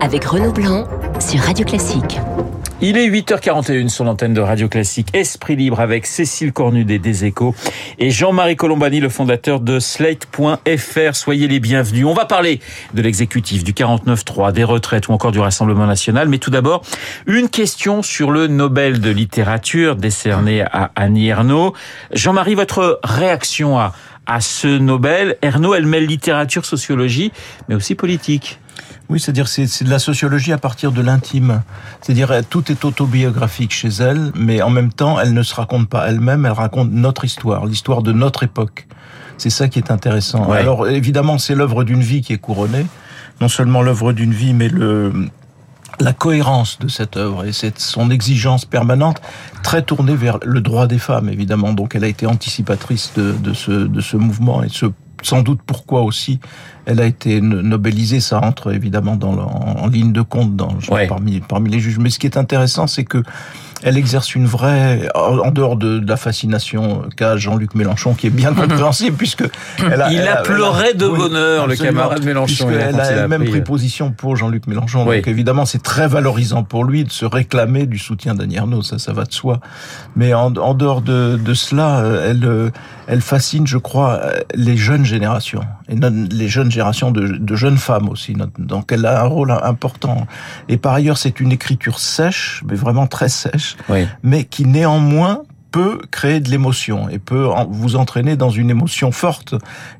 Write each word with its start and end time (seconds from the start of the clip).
avec 0.00 0.24
Renaud 0.24 0.52
Blanc 0.52 0.86
sur 1.20 1.40
Radio 1.40 1.64
Classique. 1.64 2.18
Il 2.80 2.96
est 2.96 3.08
8h41 3.08 3.88
sur 3.88 4.04
l'antenne 4.04 4.32
de 4.32 4.40
Radio 4.40 4.68
Classique 4.68 5.08
Esprit 5.12 5.56
Libre 5.56 5.80
avec 5.80 6.06
Cécile 6.06 6.52
Cornudet 6.52 6.98
des 6.98 7.24
Échos 7.24 7.54
et 7.98 8.10
Jean-Marie 8.10 8.56
Colombani, 8.56 9.00
le 9.00 9.08
fondateur 9.08 9.60
de 9.60 9.78
Slate.fr. 9.78 11.14
Soyez 11.14 11.48
les 11.48 11.60
bienvenus. 11.60 12.06
On 12.06 12.14
va 12.14 12.24
parler 12.24 12.60
de 12.94 13.02
l'exécutif, 13.02 13.62
du 13.62 13.72
49-3, 13.72 14.52
des 14.52 14.64
retraites 14.64 15.08
ou 15.08 15.12
encore 15.12 15.32
du 15.32 15.40
Rassemblement 15.40 15.86
National. 15.86 16.28
Mais 16.28 16.38
tout 16.38 16.50
d'abord, 16.50 16.82
une 17.26 17.48
question 17.50 18.02
sur 18.02 18.30
le 18.30 18.46
Nobel 18.46 19.00
de 19.00 19.10
littérature 19.10 19.96
décerné 19.96 20.62
à 20.62 20.92
Annie 20.96 21.28
Ernaux. 21.28 21.74
Jean-Marie, 22.12 22.54
votre 22.54 23.00
réaction 23.04 23.78
à, 23.78 23.92
à 24.26 24.40
ce 24.40 24.66
Nobel? 24.66 25.36
Ernaux, 25.42 25.74
elle 25.74 25.86
mêle 25.86 26.06
littérature, 26.06 26.64
sociologie, 26.64 27.32
mais 27.68 27.74
aussi 27.74 27.94
politique. 27.94 28.58
Oui, 29.08 29.20
c'est-à-dire 29.20 29.48
c'est 29.48 29.66
c'est 29.66 29.84
de 29.84 29.90
la 29.90 29.98
sociologie 29.98 30.52
à 30.52 30.58
partir 30.58 30.92
de 30.92 31.00
l'intime. 31.00 31.62
C'est-à-dire 32.00 32.30
euh, 32.30 32.42
tout 32.48 32.70
est 32.72 32.84
autobiographique 32.84 33.72
chez 33.72 33.88
elle, 33.88 34.32
mais 34.34 34.62
en 34.62 34.70
même 34.70 34.92
temps, 34.92 35.20
elle 35.20 35.32
ne 35.32 35.42
se 35.42 35.54
raconte 35.54 35.88
pas 35.88 36.08
elle-même, 36.08 36.44
elle 36.46 36.52
raconte 36.52 36.90
notre 36.90 37.24
histoire, 37.24 37.66
l'histoire 37.66 38.02
de 38.02 38.12
notre 38.12 38.42
époque. 38.42 38.86
C'est 39.38 39.50
ça 39.50 39.68
qui 39.68 39.78
est 39.78 39.90
intéressant. 39.90 40.48
Ouais. 40.48 40.58
Alors 40.58 40.88
évidemment, 40.88 41.38
c'est 41.38 41.54
l'œuvre 41.54 41.84
d'une 41.84 42.00
vie 42.00 42.22
qui 42.22 42.32
est 42.32 42.38
couronnée, 42.38 42.86
non 43.40 43.48
seulement 43.48 43.82
l'œuvre 43.82 44.12
d'une 44.12 44.32
vie, 44.32 44.54
mais 44.54 44.68
le 44.68 45.12
la 46.00 46.12
cohérence 46.12 46.78
de 46.78 46.88
cette 46.88 47.16
œuvre 47.16 47.46
et 47.46 47.52
cette, 47.52 47.78
son 47.78 48.10
exigence 48.10 48.64
permanente, 48.64 49.20
très 49.62 49.82
tournée 49.82 50.14
vers 50.14 50.38
le 50.44 50.60
droit 50.60 50.86
des 50.86 50.98
femmes, 50.98 51.28
évidemment. 51.28 51.72
Donc 51.72 51.94
elle 51.94 52.04
a 52.04 52.08
été 52.08 52.26
anticipatrice 52.26 53.12
de, 53.16 53.32
de, 53.32 53.54
ce, 53.54 53.70
de 53.70 54.00
ce 54.00 54.16
mouvement 54.16 54.62
et 54.62 54.68
ce, 54.68 54.86
sans 55.22 55.42
doute 55.42 55.60
pourquoi 55.66 56.02
aussi 56.02 56.40
elle 56.86 57.00
a 57.00 57.06
été 57.06 57.40
no- 57.40 57.62
nobelisée. 57.62 58.20
Ça 58.20 58.40
entre 58.44 58.72
évidemment 58.72 59.16
dans 59.16 59.32
le- 59.34 59.42
en, 59.42 59.82
en 59.84 59.86
ligne 59.88 60.12
de 60.12 60.22
compte 60.22 60.54
dans, 60.56 60.76
Ouais. 60.90 61.06
parmi, 61.06 61.40
parmi 61.40 61.70
les 61.70 61.80
juges. 61.80 61.98
Mais 61.98 62.10
ce 62.10 62.18
qui 62.18 62.26
est 62.26 62.36
intéressant, 62.36 62.86
c'est 62.86 63.04
que 63.04 63.22
elle 63.82 63.96
exerce 63.98 64.34
une 64.34 64.46
vraie, 64.46 65.08
en 65.14 65.50
dehors 65.50 65.76
de, 65.76 65.98
de 65.98 66.08
la 66.08 66.16
fascination 66.16 67.02
qu'a 67.16 67.36
Jean-Luc 67.36 67.74
Mélenchon, 67.74 68.14
qui 68.14 68.26
est 68.26 68.30
bien 68.30 68.52
compréhensible, 68.54 69.16
puisque 69.16 69.44
elle 69.84 70.00
a, 70.00 70.10
Il 70.10 70.18
elle 70.20 70.28
a 70.28 70.36
pleuré 70.42 70.94
de 70.94 71.06
bonheur, 71.06 71.66
le 71.66 71.76
camarade 71.76 72.24
Mélenchon, 72.24 72.68
Elle 72.70 72.98
a 73.00 73.10
elle-même 73.12 73.44
pris 73.44 73.58
euh, 73.60 73.64
position 73.64 74.10
pour 74.12 74.36
Jean-Luc 74.36 74.66
Mélenchon. 74.66 75.04
Oui. 75.06 75.16
Donc 75.16 75.28
évidemment, 75.28 75.66
c'est 75.66 75.82
très 75.82 76.08
valorisant 76.08 76.62
pour 76.64 76.84
lui 76.84 77.04
de 77.04 77.10
se 77.12 77.24
réclamer 77.26 77.86
du 77.86 77.98
soutien 77.98 78.34
d'Annie 78.34 78.56
Ernaux, 78.56 78.82
ça, 78.82 78.98
ça 78.98 79.12
va 79.12 79.24
de 79.24 79.32
soi. 79.32 79.60
Mais 80.16 80.32
en, 80.34 80.54
en 80.56 80.74
dehors 80.74 81.02
de, 81.02 81.36
de 81.36 81.54
cela, 81.54 81.98
euh, 82.00 82.30
elle, 82.30 82.44
euh, 82.44 82.70
elle 83.06 83.20
fascine, 83.20 83.66
je 83.66 83.78
crois, 83.78 84.20
les 84.54 84.76
jeunes 84.76 85.04
générations 85.04 85.60
et 85.88 85.94
non- 85.94 86.26
les 86.30 86.48
jeunes 86.48 86.70
générations 86.70 87.10
de, 87.10 87.26
de 87.26 87.54
jeunes 87.56 87.76
femmes 87.78 88.08
aussi. 88.08 88.34
Donc 88.58 88.90
elle 88.92 89.04
a 89.06 89.20
un 89.22 89.26
rôle 89.26 89.50
important. 89.50 90.26
Et 90.68 90.76
par 90.76 90.94
ailleurs, 90.94 91.18
c'est 91.18 91.40
une 91.40 91.52
écriture 91.52 91.98
sèche, 91.98 92.62
mais 92.68 92.74
vraiment 92.74 93.06
très 93.06 93.28
sèche, 93.28 93.65
Oui. 93.88 94.06
mais 94.22 94.44
qui 94.44 94.64
néanmoins 94.66 95.42
peut 95.72 95.98
créer 96.10 96.40
de 96.40 96.48
l'émotion 96.48 97.10
et 97.10 97.18
peut 97.18 97.48
vous 97.68 97.96
entraîner 97.96 98.36
dans 98.36 98.48
une 98.48 98.70
émotion 98.70 99.12
forte. 99.12 99.54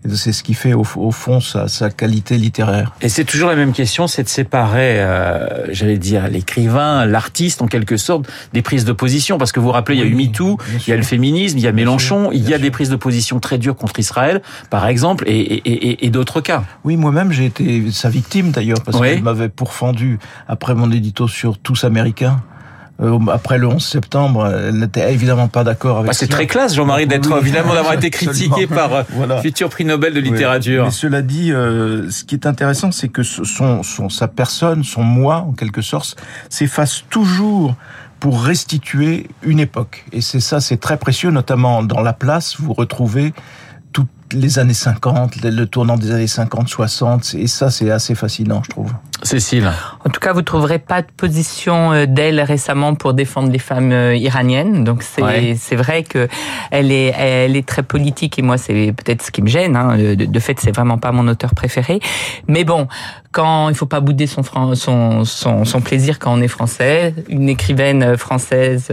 C'est 0.09 0.33
ce 0.33 0.43
qui 0.43 0.55
fait 0.55 0.73
au, 0.73 0.87
au 0.97 1.11
fond 1.11 1.41
sa, 1.41 1.69
sa 1.69 1.91
qualité 1.91 2.39
littéraire. 2.39 2.93
Et 3.03 3.11
c'est 3.11 3.25
toujours 3.25 3.51
la 3.51 3.57
même 3.57 3.73
question, 3.75 4.07
c'est 4.07 4.23
de 4.23 4.29
séparer, 4.29 5.01
euh, 5.03 5.67
j'allais 5.75 5.99
dire, 5.99 6.29
l'écrivain, 6.29 7.05
l'artiste 7.05 7.61
en 7.61 7.67
quelque 7.67 7.99
sorte, 7.99 8.27
des 8.55 8.63
prises 8.63 8.87
de 8.87 8.93
position. 8.93 9.37
Parce 9.37 9.53
que 9.53 9.61
vous 9.61 9.67
vous 9.67 9.73
rappelez, 9.73 9.99
il 9.99 10.01
y 10.01 10.05
a 10.05 10.07
eu 10.07 10.15
MeToo, 10.15 10.57
il 10.87 10.89
y 10.89 10.93
a 10.95 10.97
le 10.97 11.03
féminisme, 11.03 11.59
il 11.59 11.65
y 11.65 11.69
a 11.69 11.73
Mélenchon, 11.73 12.31
il 12.33 12.49
y 12.49 12.55
a 12.55 12.59
des 12.59 12.71
prises 12.71 12.89
de 12.89 12.97
position 12.97 13.39
très 13.39 13.59
dures 13.59 13.77
contre 13.77 13.99
Israël, 13.99 14.41
par 14.71 14.87
exemple, 14.87 15.25
et, 15.27 15.39
et, 15.41 15.89
et, 15.91 16.07
et 16.07 16.11
d'autres 16.11 16.41
cas. 16.41 16.65
Oui, 16.85 16.97
moi-même, 16.97 17.33
j'ai 17.33 17.45
été 17.47 17.91
sa 17.91 18.09
victime 18.09 18.51
d'ailleurs, 18.51 18.81
parce 18.83 18.99
Oui. 18.99 19.09
qu'elle 19.11 19.23
m'avait 19.23 19.51
pourfendu 19.51 20.19
après 20.49 20.75
mon 20.75 20.91
édito 20.91 21.29
sur 21.29 21.59
Tous 21.59 21.85
Américains. 21.85 22.41
Euh, 23.03 23.19
après 23.31 23.59
le 23.59 23.67
11 23.67 23.85
septembre, 23.85 24.47
elle 24.47 24.79
n'était 24.79 25.13
évidemment 25.13 25.49
pas 25.49 25.65
d'accord 25.65 25.99
avec 25.99 26.09
Bah, 26.09 26.13
c'est 26.15 26.29
très 26.29 26.47
classe, 26.47 26.75
Jean-Marie, 26.75 27.07
d'être 27.07 27.31
Oui, 27.31 27.39
évidemment 27.41 27.75
d'avoir 27.75 27.93
été 27.93 28.09
critiqué 28.11 28.67
par 28.67 28.93
euh, 28.95 29.03
Voilà. 29.11 29.43
futur 29.43 29.69
prix 29.69 29.85
Nobel 29.85 30.15
de 30.15 30.21
littérature. 30.21 30.85
Mais 30.85 30.91
cela 30.91 31.21
dit, 31.21 31.53
euh, 31.53 32.11
ce 32.11 32.25
qui 32.25 32.35
est 32.35 32.47
intéressant, 32.47 32.93
c'est 32.93 33.09
que 33.09 33.23
son, 33.23 33.83
son, 33.83 34.09
sa 34.09 34.29
personne, 34.29 34.83
son 34.83 35.03
moi, 35.03 35.45
en 35.47 35.53
quelque 35.53 35.83
sorte, 35.83 36.17
s'efface 36.49 37.05
toujours 37.11 37.75
pour 38.19 38.43
restituer 38.43 39.29
une 39.43 39.61
époque. 39.61 40.07
Et 40.13 40.23
c'est 40.23 40.41
ça, 40.41 40.61
c'est 40.61 40.79
très 40.79 40.97
précieux, 40.97 41.31
notamment 41.31 41.83
dans 41.83 42.01
La 42.01 42.15
Place, 42.15 42.57
vous 42.59 42.73
retrouvez 42.73 43.35
toutes 43.93 44.09
les 44.33 44.59
années 44.59 44.73
50, 44.75 45.43
le 45.43 45.51
le 45.51 45.67
tournant 45.67 45.97
des 45.99 46.13
années 46.13 46.27
50, 46.27 46.67
60, 46.69 47.35
et 47.39 47.47
ça, 47.47 47.71
c'est 47.71 47.91
assez 47.91 48.15
fascinant, 48.15 48.63
je 48.65 48.71
trouve. 48.71 48.91
Cécile. 49.27 49.71
En 50.05 50.11
tout 50.11 50.21
cas, 50.21 50.33
vous 50.33 50.43
trouverez 50.43 50.79
pas 50.79 51.03
de 51.03 51.09
position 51.17 51.93
euh, 51.93 52.07
d'elle 52.07 52.41
récemment 52.41 52.95
pour 52.95 53.13
défendre 53.13 53.51
les 53.51 53.59
femmes 53.59 53.93
euh, 53.93 54.17
iraniennes. 54.17 54.85
Donc 54.85 55.03
c'est 55.03 55.23
Ouais. 55.23 55.57
c'est 55.59 55.75
vrai 55.77 56.05
que 56.05 56.29
elle 56.71 56.93
est 56.93 57.13
elle 57.19 57.57
est 57.57 57.67
très 57.67 57.83
politique 57.83 58.39
et 58.39 58.43
moi 58.43 58.59
c'est 58.59 58.93
peut-être 58.97 59.23
ce 59.23 59.31
qui 59.31 59.43
me 59.43 59.49
gêne. 59.49 59.75
Hein. 59.75 59.97
De, 59.97 60.15
de 60.15 60.41
fait, 60.41 60.61
c'est 60.61 60.75
vraiment 60.75 60.99
pas 60.99 61.11
mon 61.11 61.27
auteur 61.27 61.55
préféré. 61.55 62.01
Mais 62.47 62.63
bon, 62.65 62.87
quand 63.33 63.69
il 63.69 63.75
faut 63.75 63.87
pas 63.87 64.01
bouder 64.01 64.27
son 64.27 64.43
son 64.75 65.25
son, 65.25 65.65
son 65.65 65.81
plaisir 65.81 66.19
quand 66.19 66.33
on 66.33 66.41
est 66.41 66.49
français, 66.49 67.15
une 67.29 67.49
écrivaine 67.49 68.17
française 68.17 68.89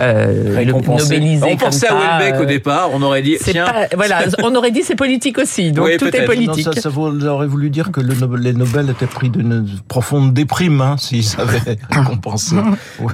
euh, 0.00 0.64
nobelisée 0.86 1.44
On 1.44 1.48
comme 1.50 1.58
pensait 1.58 1.86
ça, 1.88 1.94
à 1.98 2.18
Houellebecq 2.18 2.40
au 2.40 2.44
euh, 2.44 2.46
départ, 2.46 2.88
on 2.94 3.02
aurait 3.02 3.20
dit, 3.20 3.36
c'est 3.40 3.52
tiens, 3.52 3.66
pas 3.66 3.94
voilà, 3.94 4.22
on 4.42 4.54
aurait 4.54 4.70
dit 4.70 4.82
c'est 4.82 4.94
politique 4.94 5.38
aussi. 5.38 5.72
Donc 5.72 5.86
Oui, 5.86 5.96
tout 5.98 6.14
est 6.16 6.24
politique. 6.24 6.66
Non, 6.66 6.72
ça, 6.72 6.80
ça 6.80 6.88
vous 6.88 7.26
aurait 7.26 7.46
voulu 7.46 7.68
dire 7.68 7.92
que 7.92 8.00
le 8.00 8.14
les 8.38 8.54
Nobel 8.54 8.88
étaient 8.88 9.06
pris 9.06 9.28
d'une 9.28 9.66
profonde 9.88 10.32
déprime, 10.32 10.80
hein, 10.80 10.96
s'ils 10.98 11.38
avaient 11.40 11.76
récompensé. 11.90 12.56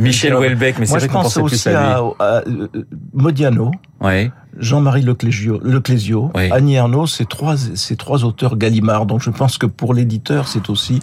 Michel 0.00 0.34
Houellebecq, 0.34 0.78
mais 0.78 0.86
c'est 0.86 1.00
je 1.00 1.06
pense 1.06 1.36
récompensé 1.36 1.41
plus 1.41 1.54
aussi 1.54 1.69
à 1.69 1.72
lui. 1.72 1.78
à, 2.19 2.24
à, 2.24 2.42
euh, 2.48 2.69
Modiano, 3.14 3.70
Ouais. 4.00 4.30
Jean-Marie 4.58 5.02
Leclésio, 5.02 5.60
Leclésio 5.62 6.30
Oui. 6.34 6.50
Annie 6.52 6.74
Ernaux, 6.74 7.06
ces 7.06 7.24
trois, 7.26 7.56
ces 7.56 7.96
trois 7.96 8.24
auteurs 8.24 8.56
Gallimard. 8.56 9.06
Donc 9.06 9.20
je 9.22 9.30
pense 9.30 9.58
que 9.58 9.66
pour 9.66 9.94
l'éditeur, 9.94 10.48
c'est 10.48 10.70
aussi, 10.70 11.00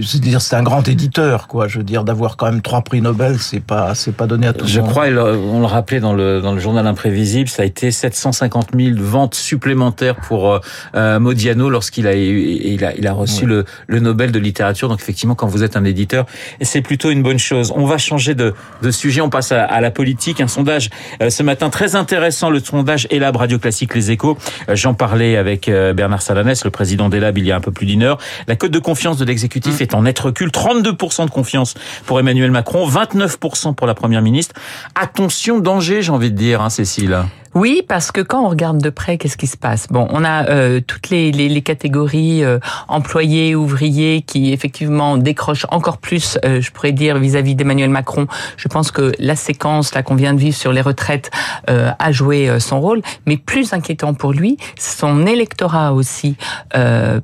c'est-à-dire 0.00 0.40
c'est 0.40 0.56
un 0.56 0.62
grand 0.62 0.86
éditeur, 0.88 1.46
quoi. 1.48 1.68
Je 1.68 1.78
veux 1.78 1.84
dire 1.84 2.04
d'avoir 2.04 2.36
quand 2.36 2.46
même 2.46 2.62
trois 2.62 2.82
prix 2.82 3.00
Nobel, 3.00 3.38
c'est 3.38 3.60
pas, 3.60 3.94
c'est 3.94 4.12
pas 4.16 4.26
donné 4.26 4.46
à 4.46 4.52
tout 4.52 4.66
Je 4.66 4.76
le 4.76 4.82
monde. 4.82 4.90
crois, 4.90 5.08
et 5.08 5.10
le- 5.10 5.36
on 5.36 5.60
le 5.60 5.66
rappelait 5.66 6.00
dans 6.00 6.14
le, 6.14 6.40
dans 6.40 6.52
le 6.52 6.60
journal 6.60 6.86
imprévisible, 6.86 7.48
ça 7.48 7.62
a 7.62 7.64
été 7.66 7.90
750 7.90 8.68
000 8.76 8.96
ventes 8.98 9.34
supplémentaires 9.34 10.16
pour 10.16 10.50
euh, 10.52 10.58
euh, 10.94 11.18
Modiano 11.20 11.68
lorsqu'il 11.70 12.06
a, 12.06 12.16
eu- 12.16 12.40
il 12.64 12.84
a, 12.84 12.94
il 12.96 13.06
a 13.06 13.12
reçu 13.12 13.46
le, 13.46 13.64
le 13.86 14.00
Nobel 14.00 14.32
de 14.32 14.38
littérature. 14.38 14.88
Donc 14.88 15.00
effectivement, 15.00 15.34
quand 15.34 15.46
vous 15.46 15.62
êtes 15.62 15.76
un 15.76 15.84
éditeur, 15.84 16.26
c'est 16.60 16.82
plutôt 16.82 17.10
une 17.10 17.22
bonne 17.22 17.38
chose. 17.38 17.72
On 17.76 17.84
va 17.86 17.98
changer 17.98 18.34
de, 18.34 18.54
de 18.82 18.90
sujet, 18.90 19.20
on 19.20 19.30
passe 19.30 19.52
à, 19.52 19.64
à 19.64 19.80
la 19.80 19.90
politique. 19.90 20.40
Un 20.40 20.48
sondage 20.48 20.88
euh, 21.22 21.30
ce 21.30 21.42
matin 21.42 21.68
très 21.70 21.94
intéressant, 21.96 22.50
le 22.50 22.60
sondage 22.60 23.06
Elab 23.10 23.36
Radio 23.36 23.58
Classique 23.58 23.94
Les 23.94 24.10
Échos. 24.10 24.38
Euh, 24.68 24.76
J'en 24.76 24.94
parlais 24.94 25.36
avec 25.36 25.68
euh, 25.68 25.92
Bernard 25.92 26.22
Salanès, 26.22 26.64
le 26.64 26.70
président 26.70 27.08
d'Elab, 27.08 27.36
il 27.38 27.44
y 27.46 27.52
a 27.52 27.56
un 27.56 27.60
peu 27.60 27.72
plus 27.72 27.86
d'une 27.86 28.02
heure. 28.02 28.18
La 28.48 28.56
cote 28.56 28.70
de 28.70 28.78
confiance 28.78 29.16
de 29.18 29.24
l'exécutif 29.24 29.81
est 29.82 29.94
en 29.94 30.02
net 30.02 30.18
recul. 30.18 30.48
32% 30.48 31.26
de 31.26 31.30
confiance 31.30 31.74
pour 32.06 32.18
Emmanuel 32.18 32.50
Macron, 32.50 32.88
29% 32.88 33.74
pour 33.74 33.86
la 33.86 33.94
première 33.94 34.22
ministre. 34.22 34.54
Attention, 34.94 35.60
danger, 35.60 36.02
j'ai 36.02 36.12
envie 36.12 36.30
de 36.30 36.36
dire, 36.36 36.62
hein, 36.62 36.70
Cécile. 36.70 37.24
Oui, 37.54 37.82
parce 37.86 38.12
que 38.12 38.22
quand 38.22 38.46
on 38.46 38.48
regarde 38.48 38.78
de 38.78 38.88
près, 38.88 39.18
qu'est-ce 39.18 39.36
qui 39.36 39.46
se 39.46 39.58
passe? 39.58 39.86
Bon, 39.88 40.08
on 40.10 40.24
a 40.24 40.48
euh, 40.48 40.80
toutes 40.80 41.10
les, 41.10 41.30
les, 41.32 41.60
catégories 41.60 42.42
euh, 42.42 42.58
employés, 42.88 43.54
ouvriers 43.54 44.22
qui 44.22 44.54
effectivement 44.54 45.18
décrochent 45.18 45.66
encore 45.70 45.98
plus, 45.98 46.38
euh, 46.46 46.62
je 46.62 46.70
pourrais 46.70 46.92
dire, 46.92 47.18
vis-à-vis 47.18 47.54
d'Emmanuel 47.54 47.90
Macron. 47.90 48.26
Je 48.56 48.68
pense 48.68 48.90
que 48.90 49.12
la 49.18 49.36
séquence 49.36 49.94
là 49.94 50.02
qu'on 50.02 50.14
vient 50.14 50.32
de 50.32 50.38
vivre 50.38 50.56
sur 50.56 50.72
les 50.72 50.80
retraites 50.80 51.30
a 51.66 52.12
joué 52.12 52.58
son 52.58 52.80
rôle, 52.80 53.02
mais 53.26 53.36
plus 53.36 53.72
inquiétant 53.72 54.14
pour 54.14 54.32
lui, 54.32 54.56
son 54.78 55.26
électorat 55.26 55.92
aussi 55.92 56.36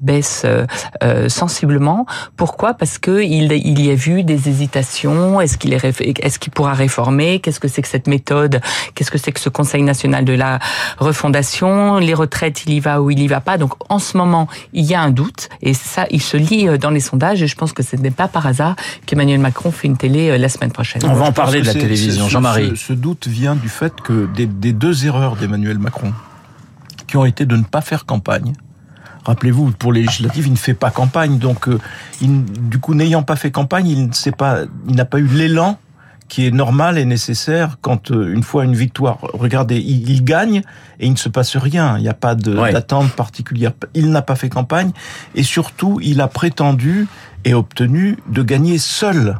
baisse 0.00 0.46
sensiblement. 1.28 2.06
Pourquoi? 2.36 2.74
Parce 2.74 2.98
que 2.98 3.22
il, 3.22 3.52
il 3.52 3.84
y 3.84 3.90
a 3.90 3.94
vu 3.94 4.22
des 4.24 4.48
hésitations. 4.48 5.40
Est-ce 5.40 5.58
qu'il 5.58 5.72
est, 5.72 5.84
est-ce 6.22 6.38
qu'il 6.38 6.52
pourra 6.52 6.74
réformer? 6.74 7.40
Qu'est-ce 7.40 7.60
que 7.60 7.68
c'est 7.68 7.82
que 7.82 7.88
cette 7.88 8.06
méthode? 8.06 8.60
Qu'est-ce 8.94 9.10
que 9.10 9.18
c'est 9.18 9.32
que 9.32 9.40
ce 9.40 9.48
Conseil 9.48 9.82
national 9.82 10.17
de 10.22 10.32
la 10.32 10.58
refondation 10.98 11.98
Les 11.98 12.14
retraites, 12.14 12.64
il 12.66 12.74
y 12.74 12.80
va 12.80 13.00
ou 13.02 13.10
il 13.10 13.18
y 13.20 13.26
va 13.28 13.40
pas. 13.40 13.58
Donc 13.58 13.72
en 13.90 13.98
ce 13.98 14.16
moment, 14.16 14.48
il 14.72 14.84
y 14.84 14.94
a 14.94 15.00
un 15.02 15.10
doute 15.10 15.48
et 15.62 15.74
ça, 15.74 16.06
il 16.10 16.22
se 16.22 16.36
lit 16.36 16.68
euh, 16.68 16.78
dans 16.78 16.90
les 16.90 17.00
sondages. 17.00 17.42
Et 17.42 17.46
je 17.46 17.56
pense 17.56 17.72
que 17.72 17.82
ce 17.82 17.96
n'est 17.96 18.10
pas 18.10 18.28
par 18.28 18.46
hasard 18.46 18.76
qu'Emmanuel 19.06 19.40
Macron 19.40 19.70
fait 19.72 19.86
une 19.88 19.96
télé 19.96 20.30
euh, 20.30 20.38
la 20.38 20.48
semaine 20.48 20.70
prochaine. 20.72 21.02
On 21.04 21.14
va 21.14 21.26
en 21.26 21.32
parler 21.32 21.60
de 21.60 21.66
la 21.66 21.72
télévision, 21.74 22.28
Jean-Marie. 22.28 22.70
Ce, 22.70 22.86
ce 22.88 22.92
doute 22.92 23.26
vient 23.28 23.54
du 23.56 23.68
fait 23.68 23.92
que 24.00 24.26
des, 24.34 24.46
des 24.46 24.72
deux 24.72 25.06
erreurs 25.06 25.36
d'Emmanuel 25.36 25.78
Macron, 25.78 26.12
qui 27.06 27.16
ont 27.16 27.24
été 27.24 27.46
de 27.46 27.56
ne 27.56 27.64
pas 27.64 27.80
faire 27.80 28.06
campagne. 28.06 28.52
Rappelez-vous, 29.24 29.72
pour 29.72 29.92
les 29.92 30.02
législatives, 30.02 30.46
il 30.46 30.52
ne 30.52 30.56
fait 30.56 30.72
pas 30.74 30.90
campagne, 30.90 31.38
donc 31.38 31.68
euh, 31.68 31.78
il- 32.22 32.44
du 32.44 32.78
coup, 32.78 32.94
n'ayant 32.94 33.22
pas 33.22 33.36
fait 33.36 33.50
campagne, 33.50 33.86
il 33.88 34.08
ne 34.08 34.12
sait 34.12 34.32
pas, 34.32 34.60
il 34.88 34.94
n'a 34.96 35.04
pas 35.04 35.18
eu 35.18 35.26
l'élan 35.26 35.78
qui 36.28 36.46
est 36.46 36.50
normal 36.50 36.98
et 36.98 37.04
nécessaire 37.04 37.78
quand 37.80 38.10
euh, 38.10 38.32
une 38.32 38.42
fois 38.42 38.64
une 38.64 38.74
victoire. 38.74 39.18
Regardez, 39.32 39.78
il, 39.78 40.08
il 40.10 40.24
gagne 40.24 40.62
et 41.00 41.06
il 41.06 41.12
ne 41.12 41.16
se 41.16 41.28
passe 41.28 41.56
rien. 41.56 41.96
Il 41.96 42.02
n'y 42.02 42.08
a 42.08 42.14
pas 42.14 42.34
d'attente 42.34 43.12
particulière. 43.12 43.72
Il 43.94 44.10
n'a 44.10 44.22
pas 44.22 44.36
fait 44.36 44.48
campagne 44.48 44.92
et 45.34 45.42
surtout, 45.42 45.98
il 46.02 46.20
a 46.20 46.28
prétendu 46.28 47.08
et 47.44 47.54
obtenu 47.54 48.18
de 48.28 48.42
gagner 48.42 48.78
seul 48.78 49.38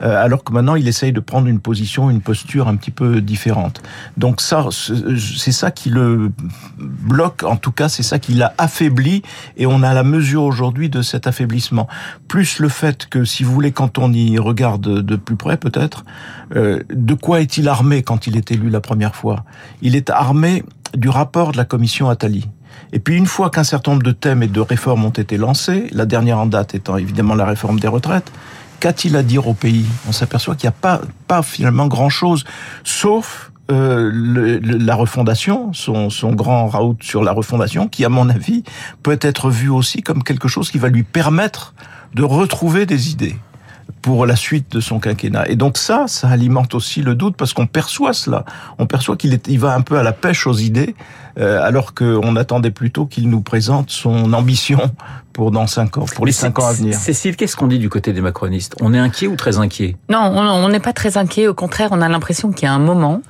alors 0.00 0.44
que 0.44 0.52
maintenant 0.52 0.74
il 0.74 0.88
essaye 0.88 1.12
de 1.12 1.20
prendre 1.20 1.46
une 1.46 1.60
position, 1.60 2.10
une 2.10 2.20
posture 2.20 2.68
un 2.68 2.76
petit 2.76 2.90
peu 2.90 3.20
différente. 3.20 3.82
Donc 4.16 4.40
ça, 4.40 4.66
c'est 4.70 5.52
ça 5.52 5.70
qui 5.70 5.90
le 5.90 6.32
bloque, 6.78 7.42
en 7.42 7.56
tout 7.56 7.72
cas 7.72 7.88
c'est 7.88 8.02
ça 8.02 8.18
qui 8.18 8.34
l'a 8.34 8.54
affaibli, 8.58 9.22
et 9.56 9.66
on 9.66 9.82
a 9.82 9.94
la 9.94 10.02
mesure 10.02 10.42
aujourd'hui 10.42 10.88
de 10.88 11.02
cet 11.02 11.26
affaiblissement. 11.26 11.88
Plus 12.28 12.58
le 12.58 12.68
fait 12.68 13.06
que, 13.06 13.24
si 13.24 13.44
vous 13.44 13.52
voulez, 13.52 13.72
quand 13.72 13.98
on 13.98 14.12
y 14.12 14.38
regarde 14.38 14.82
de 14.82 15.16
plus 15.16 15.36
près 15.36 15.56
peut-être, 15.56 16.04
euh, 16.56 16.82
de 16.90 17.14
quoi 17.14 17.40
est-il 17.40 17.68
armé 17.68 18.02
quand 18.02 18.26
il 18.26 18.36
est 18.36 18.50
élu 18.50 18.70
la 18.70 18.80
première 18.80 19.14
fois? 19.14 19.44
Il 19.82 19.96
est 19.96 20.10
armé 20.10 20.64
du 20.94 21.08
rapport 21.08 21.52
de 21.52 21.56
la 21.56 21.64
commission 21.64 22.08
Attali. 22.08 22.48
Et 22.92 22.98
puis 22.98 23.16
une 23.16 23.26
fois 23.26 23.50
qu'un 23.50 23.64
certain 23.64 23.92
nombre 23.92 24.02
de 24.02 24.12
thèmes 24.12 24.42
et 24.42 24.48
de 24.48 24.60
réformes 24.60 25.04
ont 25.04 25.10
été 25.10 25.36
lancés, 25.36 25.88
la 25.92 26.06
dernière 26.06 26.38
en 26.38 26.46
date 26.46 26.74
étant 26.74 26.96
évidemment 26.96 27.34
la 27.34 27.44
réforme 27.44 27.80
des 27.80 27.88
retraites, 27.88 28.30
qu'a-t-il 28.80 29.16
à 29.16 29.22
dire 29.22 29.46
au 29.48 29.54
pays? 29.54 29.86
On 30.08 30.12
s'aperçoit 30.12 30.54
qu'il 30.54 30.68
n'y 30.68 30.74
a 30.74 31.00
pas, 31.26 31.42
finalement 31.42 31.86
grand-chose, 31.86 32.44
sauf 32.84 33.50
euh, 33.70 34.10
la 34.62 34.94
refondation, 34.94 35.72
son, 35.72 36.10
son 36.10 36.32
grand 36.32 36.66
raout 36.66 36.96
sur 37.00 37.22
la 37.22 37.32
refondation, 37.32 37.88
qui 37.88 38.04
à 38.04 38.08
mon 38.08 38.28
avis 38.28 38.62
peut 39.02 39.18
être 39.20 39.50
vu 39.50 39.70
aussi 39.70 40.02
comme 40.02 40.22
quelque 40.22 40.48
chose 40.48 40.70
qui 40.70 40.78
va 40.78 40.88
lui 40.88 41.02
permettre 41.02 41.74
de 42.14 42.22
retrouver 42.22 42.86
des 42.86 43.10
idées 43.10 43.36
pour 44.04 44.26
la 44.26 44.36
suite 44.36 44.70
de 44.70 44.80
son 44.80 45.00
quinquennat. 45.00 45.48
Et 45.48 45.56
donc 45.56 45.78
ça, 45.78 46.04
ça 46.08 46.28
alimente 46.28 46.74
aussi 46.74 47.00
le 47.00 47.14
doute 47.14 47.36
parce 47.38 47.54
qu'on 47.54 47.66
perçoit 47.66 48.12
cela. 48.12 48.44
On 48.78 48.86
perçoit 48.86 49.16
qu'il 49.16 49.40
il 49.48 49.58
va 49.58 49.72
un 49.74 49.80
peu 49.80 49.96
à 49.96 50.02
la 50.02 50.12
pêche 50.12 50.46
aux 50.46 50.58
idées, 50.58 50.94
euh, 51.38 51.66
alors 51.66 51.94
qu'on 51.94 52.36
attendait 52.36 52.70
plutôt 52.70 53.06
qu'il 53.06 53.30
nous 53.30 53.40
présente 53.40 53.88
son 53.88 54.34
ambition 54.34 54.90
pour 55.32 55.50
dans 55.50 55.66
cinq 55.66 55.98
ans, 55.98 56.04
pour 56.14 56.26
les 56.26 56.32
cinq 56.32 56.60
ans 56.60 56.66
à 56.66 56.72
venir. 56.72 56.94
Cécile, 56.94 57.34
qu'est-ce 57.34 57.56
qu'on 57.56 57.66
dit 57.66 57.80
du 57.80 57.88
côté 57.88 58.12
des 58.12 58.20
macronistes? 58.20 58.76
On 58.80 58.94
est 58.94 58.98
inquiet 58.98 59.26
ou 59.26 59.34
très 59.34 59.58
inquiet? 59.58 59.96
Non, 60.08 60.20
on 60.20 60.68
n'est 60.68 60.78
pas 60.78 60.92
très 60.92 61.16
inquiet. 61.16 61.48
Au 61.48 61.54
contraire, 61.54 61.88
on 61.90 62.00
a 62.00 62.08
l'impression 62.08 62.52
qu'il 62.52 62.68
y 62.68 62.70
a 62.70 62.72
un 62.72 62.78
moment, 62.78 63.20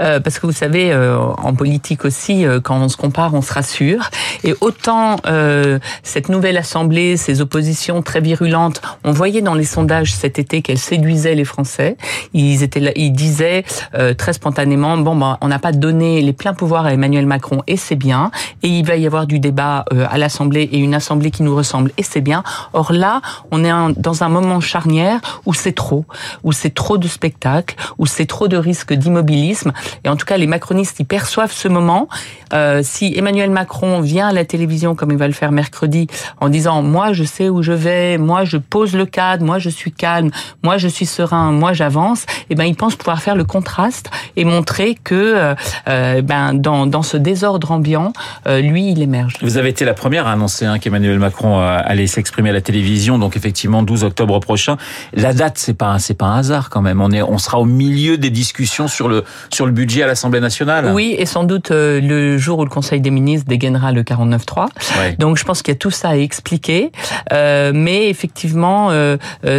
euh, 0.00 0.20
parce 0.20 0.38
que 0.38 0.46
vous 0.46 0.54
savez, 0.54 0.90
euh, 0.90 1.18
en 1.18 1.52
politique 1.52 2.06
aussi, 2.06 2.46
euh, 2.46 2.60
quand 2.60 2.78
on 2.80 2.88
se 2.88 2.96
compare, 2.96 3.34
on 3.34 3.42
se 3.42 3.52
rassure. 3.52 4.08
Et 4.42 4.54
autant 4.62 5.16
euh, 5.26 5.78
cette 6.02 6.30
nouvelle 6.30 6.56
assemblée, 6.56 7.18
ces 7.18 7.42
oppositions 7.42 8.00
très 8.00 8.22
virulentes, 8.22 8.80
on 9.04 9.12
voyait 9.12 9.42
dans 9.42 9.54
les 9.54 9.66
sondages 9.66 10.14
cet 10.20 10.38
été 10.38 10.62
qu'elles 10.62 10.78
séduisaient 10.78 11.34
les 11.34 11.44
Français. 11.44 11.96
Ils 12.34 12.62
étaient, 12.62 12.80
là, 12.80 12.92
ils 12.94 13.12
disaient 13.12 13.64
euh, 13.94 14.14
très 14.14 14.32
spontanément, 14.32 14.96
bon, 14.98 15.16
ben, 15.16 15.38
on 15.40 15.48
n'a 15.48 15.58
pas 15.58 15.72
donné 15.72 16.20
les 16.20 16.32
pleins 16.32 16.54
pouvoirs 16.54 16.86
à 16.86 16.92
Emmanuel 16.92 17.26
Macron, 17.26 17.62
et 17.66 17.76
c'est 17.76 17.96
bien. 17.96 18.30
Et 18.62 18.68
il 18.68 18.86
va 18.86 18.96
y 18.96 19.06
avoir 19.06 19.26
du 19.26 19.38
débat 19.38 19.84
à 20.10 20.18
l'Assemblée 20.18 20.68
et 20.72 20.78
une 20.78 20.94
Assemblée 20.94 21.30
qui 21.30 21.42
nous 21.42 21.54
ressemble 21.54 21.92
et 21.96 22.02
c'est 22.02 22.20
bien. 22.20 22.42
Or 22.72 22.92
là, 22.92 23.20
on 23.50 23.64
est 23.64 23.94
dans 23.96 24.24
un 24.24 24.28
moment 24.28 24.60
charnière 24.60 25.20
où 25.46 25.54
c'est 25.54 25.72
trop, 25.72 26.04
où 26.42 26.52
c'est 26.52 26.74
trop 26.74 26.98
de 26.98 27.08
spectacles, 27.08 27.76
où 27.98 28.06
c'est 28.06 28.26
trop 28.26 28.48
de 28.48 28.56
risques 28.56 28.92
d'immobilisme. 28.92 29.72
Et 30.04 30.08
en 30.08 30.16
tout 30.16 30.26
cas, 30.26 30.36
les 30.36 30.46
macronistes, 30.46 31.00
ils 31.00 31.06
perçoivent 31.06 31.52
ce 31.52 31.68
moment. 31.68 32.08
Euh, 32.52 32.80
si 32.82 33.12
Emmanuel 33.16 33.50
Macron 33.50 34.00
vient 34.00 34.28
à 34.28 34.32
la 34.32 34.44
télévision 34.44 34.94
comme 34.94 35.12
il 35.12 35.16
va 35.18 35.28
le 35.28 35.32
faire 35.32 35.52
mercredi 35.52 36.08
en 36.40 36.48
disant 36.48 36.82
moi 36.82 37.12
je 37.12 37.22
sais 37.22 37.48
où 37.48 37.62
je 37.62 37.72
vais, 37.72 38.18
moi 38.18 38.44
je 38.44 38.56
pose 38.56 38.94
le 38.94 39.06
cadre, 39.06 39.44
moi 39.44 39.58
je 39.60 39.68
suis 39.68 39.92
calme, 40.10 40.30
moi 40.62 40.78
je 40.78 40.88
suis 40.88 41.06
serein, 41.06 41.52
moi 41.52 41.72
j'avance, 41.72 42.22
et 42.22 42.50
eh 42.50 42.54
ben 42.54 42.64
il 42.64 42.74
pense 42.74 42.96
pouvoir 42.96 43.22
faire 43.22 43.36
le 43.36 43.44
contraste 43.44 44.10
et 44.36 44.44
montrer 44.44 44.96
que 45.02 45.14
euh, 45.14 45.54
euh 45.88 46.22
ben 46.22 46.54
dans, 46.54 46.86
dans 46.86 47.02
ce 47.02 47.16
désordre 47.16 47.70
ambiant, 47.70 48.12
euh, 48.46 48.60
lui 48.60 48.90
il 48.90 49.02
émerge. 49.02 49.34
Vous 49.42 49.56
avez 49.56 49.68
été 49.68 49.84
la 49.84 49.94
première 49.94 50.26
à 50.26 50.32
annoncer 50.32 50.66
hein, 50.66 50.78
qu'Emmanuel 50.78 51.18
Macron 51.18 51.60
allait 51.60 52.06
s'exprimer 52.06 52.50
à 52.50 52.52
la 52.52 52.60
télévision, 52.60 53.18
donc 53.18 53.36
effectivement 53.36 53.82
12 53.82 54.04
octobre 54.04 54.38
prochain. 54.40 54.76
La 55.12 55.32
date, 55.32 55.58
c'est 55.58 55.74
pas 55.74 55.98
c'est 55.98 56.14
pas 56.14 56.26
un 56.26 56.38
hasard 56.38 56.70
quand 56.70 56.82
même. 56.82 57.00
On 57.00 57.10
est 57.10 57.22
on 57.22 57.38
sera 57.38 57.58
au 57.60 57.64
milieu 57.64 58.18
des 58.18 58.30
discussions 58.30 58.88
sur 58.88 59.08
le 59.08 59.24
sur 59.50 59.66
le 59.66 59.72
budget 59.72 60.02
à 60.02 60.06
l'Assemblée 60.06 60.40
nationale. 60.40 60.90
Oui, 60.92 61.14
et 61.18 61.26
sans 61.26 61.44
doute 61.44 61.70
euh, 61.70 62.00
le 62.00 62.38
jour 62.38 62.58
où 62.58 62.64
le 62.64 62.70
Conseil 62.70 63.00
des 63.00 63.10
ministres 63.10 63.48
dégainera 63.48 63.92
le 63.92 64.02
49.3. 64.02 64.66
Ouais. 64.98 65.16
Donc 65.18 65.36
je 65.36 65.44
pense 65.44 65.62
qu'il 65.62 65.72
y 65.72 65.76
a 65.76 65.78
tout 65.78 65.90
ça 65.90 66.10
à 66.10 66.16
expliquer. 66.16 66.90
Mais 67.30 68.08
effectivement, 68.08 68.90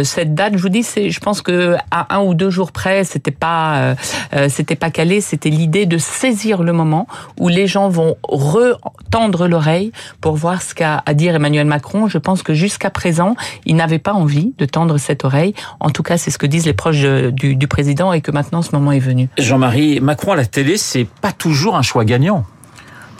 cette 0.02 0.34
date, 0.34 0.41
je 0.52 0.58
vous 0.58 0.68
dis, 0.68 0.82
je 0.82 1.20
pense 1.20 1.42
que 1.42 1.76
à 1.90 2.16
un 2.16 2.22
ou 2.22 2.34
deux 2.34 2.50
jours 2.50 2.72
près, 2.72 3.04
c'était 3.04 3.30
pas 3.30 3.94
euh, 4.34 4.48
c'était 4.48 4.76
pas 4.76 4.90
calé. 4.90 5.20
C'était 5.20 5.50
l'idée 5.50 5.86
de 5.86 5.98
saisir 5.98 6.62
le 6.62 6.72
moment 6.72 7.06
où 7.38 7.48
les 7.48 7.66
gens 7.66 7.88
vont 7.88 8.16
retendre 8.22 9.46
l'oreille 9.46 9.92
pour 10.20 10.36
voir 10.36 10.62
ce 10.62 10.74
qu'a 10.74 11.02
à 11.04 11.14
dire 11.14 11.34
Emmanuel 11.34 11.66
Macron, 11.66 12.08
je 12.08 12.18
pense 12.18 12.42
que 12.42 12.54
jusqu'à 12.54 12.90
présent, 12.90 13.36
il 13.66 13.76
n'avait 13.76 13.98
pas 13.98 14.12
envie 14.12 14.54
de 14.58 14.64
tendre 14.64 14.98
cette 14.98 15.24
oreille. 15.24 15.54
En 15.80 15.90
tout 15.90 16.02
cas, 16.02 16.16
c'est 16.16 16.30
ce 16.30 16.38
que 16.38 16.46
disent 16.46 16.66
les 16.66 16.72
proches 16.72 17.00
du, 17.00 17.56
du 17.56 17.68
président 17.68 18.12
et 18.12 18.20
que 18.20 18.30
maintenant 18.30 18.62
ce 18.62 18.70
moment 18.72 18.92
est 18.92 18.98
venu. 18.98 19.28
Jean-Marie, 19.38 20.00
Macron 20.00 20.32
à 20.32 20.36
la 20.36 20.46
télé, 20.46 20.76
c'est 20.76 21.06
pas 21.20 21.32
toujours 21.32 21.76
un 21.76 21.82
choix 21.82 22.04
gagnant. 22.04 22.44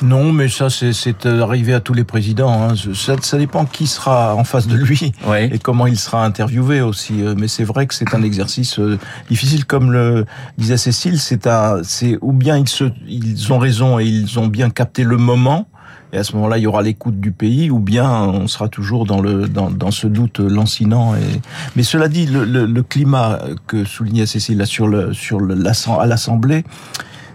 Non, 0.03 0.33
mais 0.33 0.49
ça, 0.49 0.69
c'est 0.71 1.27
arrivé 1.27 1.75
à 1.75 1.81
tous 1.81 1.95
les 1.95 2.05
présidents. 2.05 2.71
Hein. 2.71 2.75
Ça, 2.95 3.15
ça, 3.21 3.39
dépend 3.39 3.65
qui 3.65 3.87
sera 3.87 4.35
en 4.35 4.45
face 4.45 4.67
de 4.67 4.77
lui 4.77 5.13
ouais. 5.27 5.51
et 5.53 5.59
comment 5.59 5.87
il 5.87 5.99
sera 5.99 6.25
interviewé 6.25 6.81
aussi. 6.81 7.15
Mais 7.37 7.49
c'est 7.49 7.65
vrai 7.65 7.87
que 7.87 7.95
c'est 7.95 8.15
un 8.15 8.23
exercice 8.23 8.79
euh, 8.79 8.99
difficile, 9.31 9.65
comme 9.65 9.93
le 9.93 10.27
disait 10.59 10.77
Cécile. 10.77 11.19
C'est 11.21 12.19
ou 12.21 12.33
bien 12.33 12.57
ils 12.59 12.69
se, 12.69 12.85
ils 13.07 13.53
ont 13.53 13.59
raison 13.59 13.99
et 13.99 14.05
ils 14.05 14.39
ont 14.39 14.47
bien 14.47 14.71
capté 14.71 15.05
le 15.05 15.17
moment, 15.17 15.69
et 16.13 16.19
à 16.19 16.25
ce 16.25 16.35
moment-là, 16.37 16.59
il 16.59 16.63
y 16.63 16.67
aura 16.67 16.83
l'écoute 16.83 17.21
du 17.21 17.33
pays, 17.33 17.71
ou 17.71 17.79
bien 17.79 18.11
on 18.11 18.47
sera 18.47 18.69
toujours 18.69 19.07
dans 19.07 19.21
le 19.21 19.49
dans, 19.49 19.71
dans 19.71 19.91
ce 19.91 20.07
doute 20.07 20.41
lancinant. 20.41 21.15
Et... 21.15 21.41
Mais 21.75 21.83
cela 21.83 22.09
dit, 22.09 22.27
le, 22.27 22.45
le, 22.45 22.67
le 22.67 22.83
climat 22.83 23.39
que 23.67 23.85
soulignait 23.85 24.27
Cécile 24.27 24.59
là, 24.59 24.67
sur 24.67 24.89
le 24.89 25.15
sur 25.15 25.41
le, 25.41 25.57
à 25.99 26.07
l'Assemblée, 26.07 26.65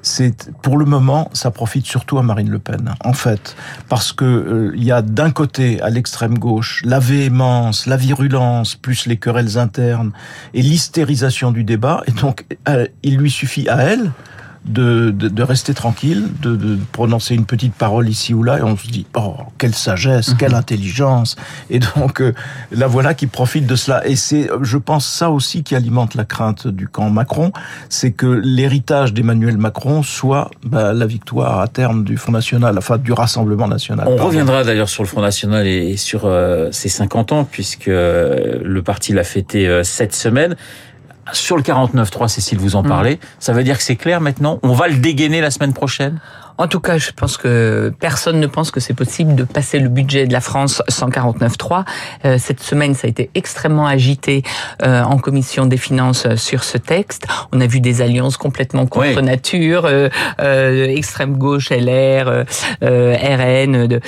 c'est 0.08 0.52
pour 0.62 0.78
le 0.78 0.86
moment, 0.86 1.30
ça 1.34 1.52
profite 1.52 1.86
surtout 1.86 2.18
à 2.18 2.24
Marine 2.24 2.50
Le 2.50 2.60
Pen, 2.60 2.96
en 3.04 3.14
fait, 3.14 3.56
parce 3.90 4.14
que 4.14 4.26
euh, 4.26 4.72
il 4.76 4.84
y 4.84 4.92
a 4.92 5.02
d'un 5.02 5.32
côté 5.32 5.82
à 5.82 5.90
l'extrême 5.90 6.38
gauche 6.38 6.82
la 6.86 7.00
véhémence, 7.00 7.86
la 7.86 7.98
virulence, 7.98 8.76
plus 8.76 9.06
les 9.06 9.18
querelles 9.18 9.58
internes 9.58 10.12
et 10.54 10.62
l'hystérisation 10.62 11.52
du 11.52 11.64
débat, 11.64 12.04
et 12.08 12.12
donc 12.12 12.46
euh, 12.70 12.88
il 13.04 13.18
lui 13.18 13.30
suffit 13.30 13.68
à 13.70 13.78
elle 13.78 14.12
de, 14.66 15.12
de, 15.12 15.28
de, 15.28 15.44
rester 15.44 15.74
tranquille, 15.74 16.28
de, 16.42 16.56
de, 16.56 16.78
prononcer 16.92 17.36
une 17.36 17.46
petite 17.46 17.74
parole 17.74 18.10
ici 18.10 18.34
ou 18.34 18.44
là, 18.44 18.60
et 18.60 18.64
on 18.64 18.76
se 18.76 18.88
dit, 18.88 19.06
oh, 19.16 19.36
quelle 19.58 19.74
sagesse, 19.74 20.34
quelle 20.38 20.52
mhm. 20.52 20.58
intelligence. 20.58 21.36
Et 21.70 21.80
donc, 21.80 22.22
euh, 22.22 22.34
la 22.72 22.88
voilà 22.88 23.14
qui 23.14 23.28
profite 23.28 23.66
de 23.66 23.76
cela. 23.76 24.06
Et 24.08 24.16
c'est, 24.16 24.50
je 24.62 24.78
pense, 24.78 25.06
ça 25.06 25.30
aussi 25.30 25.64
qui 25.64 25.76
alimente 25.76 26.16
la 26.16 26.26
crainte 26.26 26.68
du 26.68 26.88
camp 26.88 27.10
Macron, 27.10 27.52
c'est 27.90 28.12
que 28.12 28.28
l'héritage 28.28 29.14
d'Emmanuel 29.14 29.58
Macron 29.58 30.04
soit 30.04 30.52
bah, 30.64 30.94
la 30.94 31.06
victoire 31.06 31.60
à 31.60 31.68
terme 31.68 32.04
du 32.04 32.18
Front 32.18 32.32
National, 32.32 32.78
enfin 32.78 32.98
du 32.98 33.14
Rassemblement 33.14 33.68
National. 33.68 34.08
On 34.08 34.16
pardon. 34.16 34.26
reviendra 34.26 34.64
d'ailleurs 34.64 34.90
sur 34.90 35.04
le 35.04 35.08
Front 35.08 35.22
National 35.22 35.66
et, 35.68 35.92
et 35.92 35.98
sur 35.98 36.26
euh, 36.26 36.70
ses 36.72 36.90
50 36.90 37.32
ans, 37.32 37.48
puisque 37.50 37.88
euh, 37.88 38.60
le 38.64 38.82
parti 38.82 39.14
l'a 39.14 39.24
fêté 39.24 39.68
euh, 39.68 39.84
cette 39.84 40.16
semaine. 40.16 40.56
Sur 41.34 41.58
le 41.58 41.64
49.3, 41.64 42.28
Cécile, 42.28 42.58
vous 42.58 42.76
en 42.76 42.84
mmh. 42.84 42.88
parlez. 42.88 43.20
Ça 43.40 43.54
veut 43.54 43.64
dire 43.64 43.78
que 43.78 43.84
c'est 43.84 43.96
clair 43.96 44.22
maintenant? 44.22 44.60
On 44.64 44.74
va 44.74 44.88
le 44.88 44.96
dégainer 44.96 45.42
la 45.42 45.52
semaine 45.52 45.74
prochaine? 45.74 46.20
En 46.58 46.68
tout 46.68 46.80
cas, 46.80 46.98
je 46.98 47.12
pense 47.12 47.38
que 47.38 47.94
personne 48.00 48.40
ne 48.40 48.48
pense 48.48 48.72
que 48.72 48.80
c'est 48.80 48.96
possible 48.96 49.36
de 49.36 49.44
passer 49.44 49.80
le 49.80 49.90
budget 49.90 50.26
de 50.26 50.34
la 50.34 50.42
France 50.42 50.82
149.3. 50.90 51.86
Euh, 52.26 52.38
cette 52.40 52.62
semaine, 52.62 52.96
ça 52.96 53.06
a 53.06 53.10
été 53.10 53.30
extrêmement 53.36 53.86
agité 53.86 54.42
euh, 54.82 55.04
en 55.04 55.18
commission 55.18 55.68
des 55.68 55.78
finances 55.78 56.26
euh, 56.26 56.36
sur 56.36 56.64
ce 56.64 56.80
texte. 56.80 57.28
On 57.52 57.62
a 57.62 57.68
vu 57.68 57.80
des 57.80 58.02
alliances 58.02 58.38
complètement 58.38 58.88
contre 58.88 59.18
oui. 59.18 59.24
nature, 59.24 59.86
euh, 59.86 60.10
euh, 60.42 60.88
extrême 60.88 61.38
gauche, 61.38 61.70
LR, 61.70 62.46
RN, 62.82 63.88
de, 63.88 64.02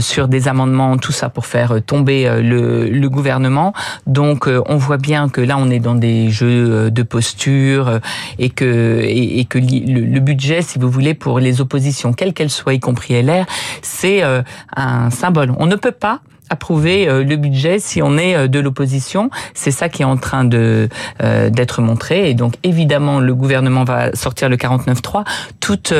sur 0.00 0.28
des 0.28 0.48
amendements, 0.48 0.98
tout 0.98 1.12
ça 1.12 1.30
pour 1.30 1.46
faire 1.46 1.76
tomber 1.84 2.28
le, 2.42 2.88
le 2.88 3.08
gouvernement. 3.08 3.72
Donc, 4.06 4.48
on 4.48 4.76
voit 4.76 4.96
bien 4.98 5.28
que 5.28 5.40
là, 5.40 5.56
on 5.58 5.70
est 5.70 5.78
dans 5.78 5.94
des 5.94 6.30
jeux 6.30 6.90
de 6.90 7.02
posture 7.02 8.00
et 8.38 8.50
que 8.50 9.00
et, 9.02 9.40
et 9.40 9.44
que 9.44 9.58
le, 9.58 10.00
le 10.00 10.20
budget, 10.20 10.62
si 10.62 10.78
vous 10.78 10.90
voulez, 10.90 11.14
pour 11.14 11.40
les 11.40 11.60
oppositions 11.60 11.85
quelle 12.12 12.34
qu'elle 12.34 12.50
soit, 12.50 12.74
y 12.74 12.80
compris 12.80 13.20
LR, 13.20 13.46
c'est 13.82 14.22
euh, 14.22 14.42
un 14.76 15.10
symbole. 15.10 15.54
On 15.58 15.66
ne 15.66 15.76
peut 15.76 15.92
pas 15.92 16.20
approuver 16.50 17.08
euh, 17.08 17.24
le 17.24 17.36
budget 17.36 17.78
si 17.78 18.02
on 18.02 18.16
est 18.18 18.36
euh, 18.36 18.48
de 18.48 18.58
l'opposition. 18.58 19.30
C'est 19.54 19.70
ça 19.70 19.88
qui 19.88 20.02
est 20.02 20.06
en 20.06 20.16
train 20.16 20.44
de 20.44 20.88
euh, 21.22 21.50
d'être 21.50 21.82
montré. 21.82 22.30
Et 22.30 22.34
donc 22.34 22.54
évidemment, 22.62 23.20
le 23.20 23.34
gouvernement 23.34 23.84
va 23.84 24.14
sortir 24.14 24.48
le 24.48 24.56
49.3. 24.56 25.24
Toute 25.60 25.92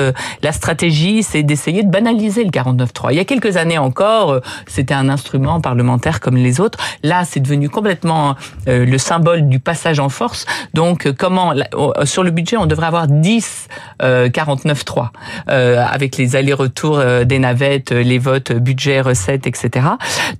la 0.43 0.53
stratégie, 0.53 1.23
c'est 1.23 1.43
d'essayer 1.43 1.83
de 1.83 1.91
banaliser 1.91 2.45
le 2.45 2.51
49.3. 2.51 3.09
Il 3.11 3.17
y 3.17 3.21
a 3.21 3.25
quelques 3.25 3.57
années 3.57 3.79
encore, 3.79 4.41
c'était 4.67 4.95
un 4.95 5.09
instrument 5.09 5.61
parlementaire 5.61 6.21
comme 6.21 6.37
les 6.37 6.61
autres. 6.61 6.79
Là, 7.03 7.25
c'est 7.25 7.41
devenu 7.41 7.69
complètement 7.69 8.37
le 8.67 8.99
symbole 8.99 9.49
du 9.49 9.59
passage 9.59 9.99
en 9.99 10.09
force. 10.09 10.47
Donc 10.75 11.11
comment 11.19 11.55
sur 12.05 12.23
le 12.23 12.31
budget, 12.31 12.57
on 12.57 12.67
devrait 12.67 12.87
avoir 12.87 13.09
10 13.09 13.69
49.3 14.01 15.09
avec 15.47 16.17
les 16.17 16.37
allers-retours 16.37 17.03
des 17.25 17.39
navettes, 17.39 17.91
les 17.91 18.19
votes 18.19 18.53
budget, 18.53 19.01
recettes, 19.01 19.47
etc. 19.47 19.87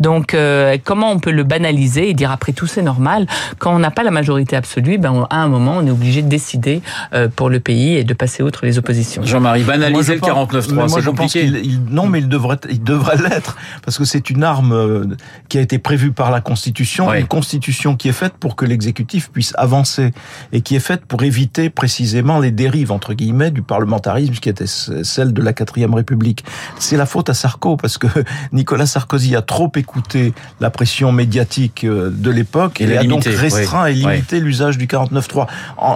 Donc, 0.01 0.35
euh, 0.35 0.77
comment 0.83 1.11
on 1.11 1.19
peut 1.19 1.31
le 1.31 1.45
banaliser 1.45 2.11
et 2.11 2.15
dire 2.15 2.31
après 2.31 2.53
tout 2.53 2.67
c'est 2.67 2.83
normal? 2.83 3.27
Quand 3.59 3.75
on 3.75 3.79
n'a 3.79 3.91
pas 3.91 4.03
la 4.03 4.11
majorité 4.11 4.57
absolue, 4.57 4.99
ben 4.99 5.27
à 5.31 5.37
un 5.43 5.49
moment 5.49 5.77
on 5.79 5.87
est 5.87 5.91
obligé 5.91 6.23
de 6.23 6.29
décider 6.29 6.83
euh, 7.15 7.29
pour 7.29 7.51
le 7.51 7.61
pays 7.61 7.95
et 7.97 8.05
de 8.05 8.15
passer 8.15 8.43
outre 8.43 8.67
les 8.67 8.79
oppositions. 8.79 9.23
Jean-Marie, 9.25 9.63
banaliser 9.63 10.15
le 10.15 10.21
49.3, 10.21 10.89
c'est 10.89 11.05
compliqué. 11.05 11.45
Il, 11.45 11.85
non, 11.91 12.07
mais 12.07 12.19
il 12.19 12.29
devrait, 12.29 12.59
il 12.71 12.83
devrait 12.83 13.17
l'être 13.17 13.57
parce 13.83 13.99
que 13.99 14.05
c'est 14.05 14.31
une 14.31 14.45
arme 14.45 14.73
euh, 14.73 15.05
qui 15.49 15.59
a 15.59 15.61
été 15.61 15.79
prévue 15.79 16.13
par 16.13 16.31
la 16.31 16.41
Constitution, 16.41 17.13
une 17.13 17.27
Constitution 17.27 17.97
qui 17.97 18.09
est 18.09 18.13
faite 18.13 18.35
pour 18.39 18.57
que 18.57 18.65
l'exécutif 18.65 19.31
puisse 19.31 19.53
avancer 19.57 20.13
et 20.53 20.61
qui 20.61 20.77
est 20.77 20.81
faite 20.81 21.05
pour 21.07 21.23
éviter 21.23 21.71
précisément 21.71 22.39
les 22.39 22.51
dérives 22.51 22.93
entre 22.93 23.15
guillemets 23.15 23.51
du 23.51 23.63
parlementarisme 23.63 24.35
qui 24.35 24.49
était 24.49 24.67
celle 24.67 25.33
de 25.33 25.43
la 25.43 25.53
quatrième 25.53 25.95
République. 25.95 26.45
C'est 26.79 26.97
la 26.97 27.07
faute 27.07 27.31
à 27.31 27.35
Sarko 27.35 27.77
parce 27.77 27.99
que 27.99 28.07
Nicolas 28.53 28.87
Sarkozy 28.87 29.35
a 29.37 29.43
trop 29.43 29.71
écouté 29.75 29.86
écouter 29.87 30.35
la 30.59 30.71
pression 30.71 31.13
médiatique 31.13 31.85
euh, 31.85 32.11
de 32.11 32.31
l'époque 32.31 32.81
et, 32.81 32.99
a 32.99 33.05
donc 33.05 33.25
restreint 33.25 33.87
et 33.87 33.95
limité 33.95 34.41
l'usage 34.41 34.79
du 34.79 34.87
49.3. 34.87 35.47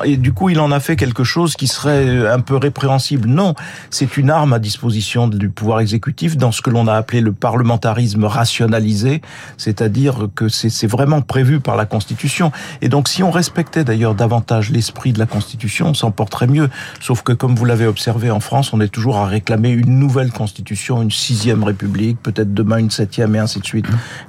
Et 0.04 0.16
du 0.16 0.32
coup, 0.32 0.48
il 0.48 0.60
en 0.60 0.70
a 0.70 0.78
fait 0.78 0.94
quelque 0.94 1.24
chose 1.24 1.56
qui 1.56 1.66
serait 1.66 2.06
euh, 2.06 2.32
un 2.32 2.38
peu 2.38 2.56
répréhensible. 2.56 3.28
Non, 3.28 3.54
c'est 3.90 4.16
une 4.16 4.30
arme 4.30 4.52
à 4.52 4.60
disposition 4.60 5.26
du 5.26 5.48
pouvoir 5.48 5.80
exécutif 5.80 6.36
dans 6.36 6.52
ce 6.52 6.62
que 6.62 6.70
l'on 6.70 6.86
a 6.86 6.94
appelé 6.94 7.20
le 7.20 7.32
parlementarisme 7.32 8.24
rationalisé, 8.24 9.22
c'est-à-dire 9.56 10.28
que 10.36 10.48
c'est 10.48 10.86
vraiment 10.86 11.20
prévu 11.20 11.58
par 11.58 11.76
la 11.76 11.84
Constitution. 11.84 12.52
Et 12.82 12.88
donc, 12.88 13.08
si 13.08 13.24
on 13.24 13.32
respectait 13.32 13.82
d'ailleurs 13.82 14.14
davantage 14.14 14.70
l'esprit 14.70 15.12
de 15.12 15.18
la 15.18 15.26
Constitution, 15.26 15.88
on 15.88 15.94
s'en 15.94 16.12
porterait 16.12 16.46
mieux. 16.46 16.70
Sauf 17.00 17.22
que, 17.22 17.32
comme 17.32 17.56
vous 17.56 17.64
l'avez 17.64 17.86
observé 17.86 18.30
en 18.30 18.40
France, 18.40 18.72
on 18.72 18.80
est 18.80 18.88
toujours 18.88 19.16
à 19.16 19.26
réclamer 19.26 19.70
une 19.70 19.98
nouvelle 19.98 20.30
Constitution, 20.30 21.02
une 21.02 21.10
sixième 21.10 21.64
République, 21.64 22.22
peut-être 22.22 22.54
demain 22.54 22.78
une 22.78 22.90
septième 22.90 23.34
et 23.34 23.40
ainsi 23.40 23.58
de 23.58 23.66
suite. 23.66 23.79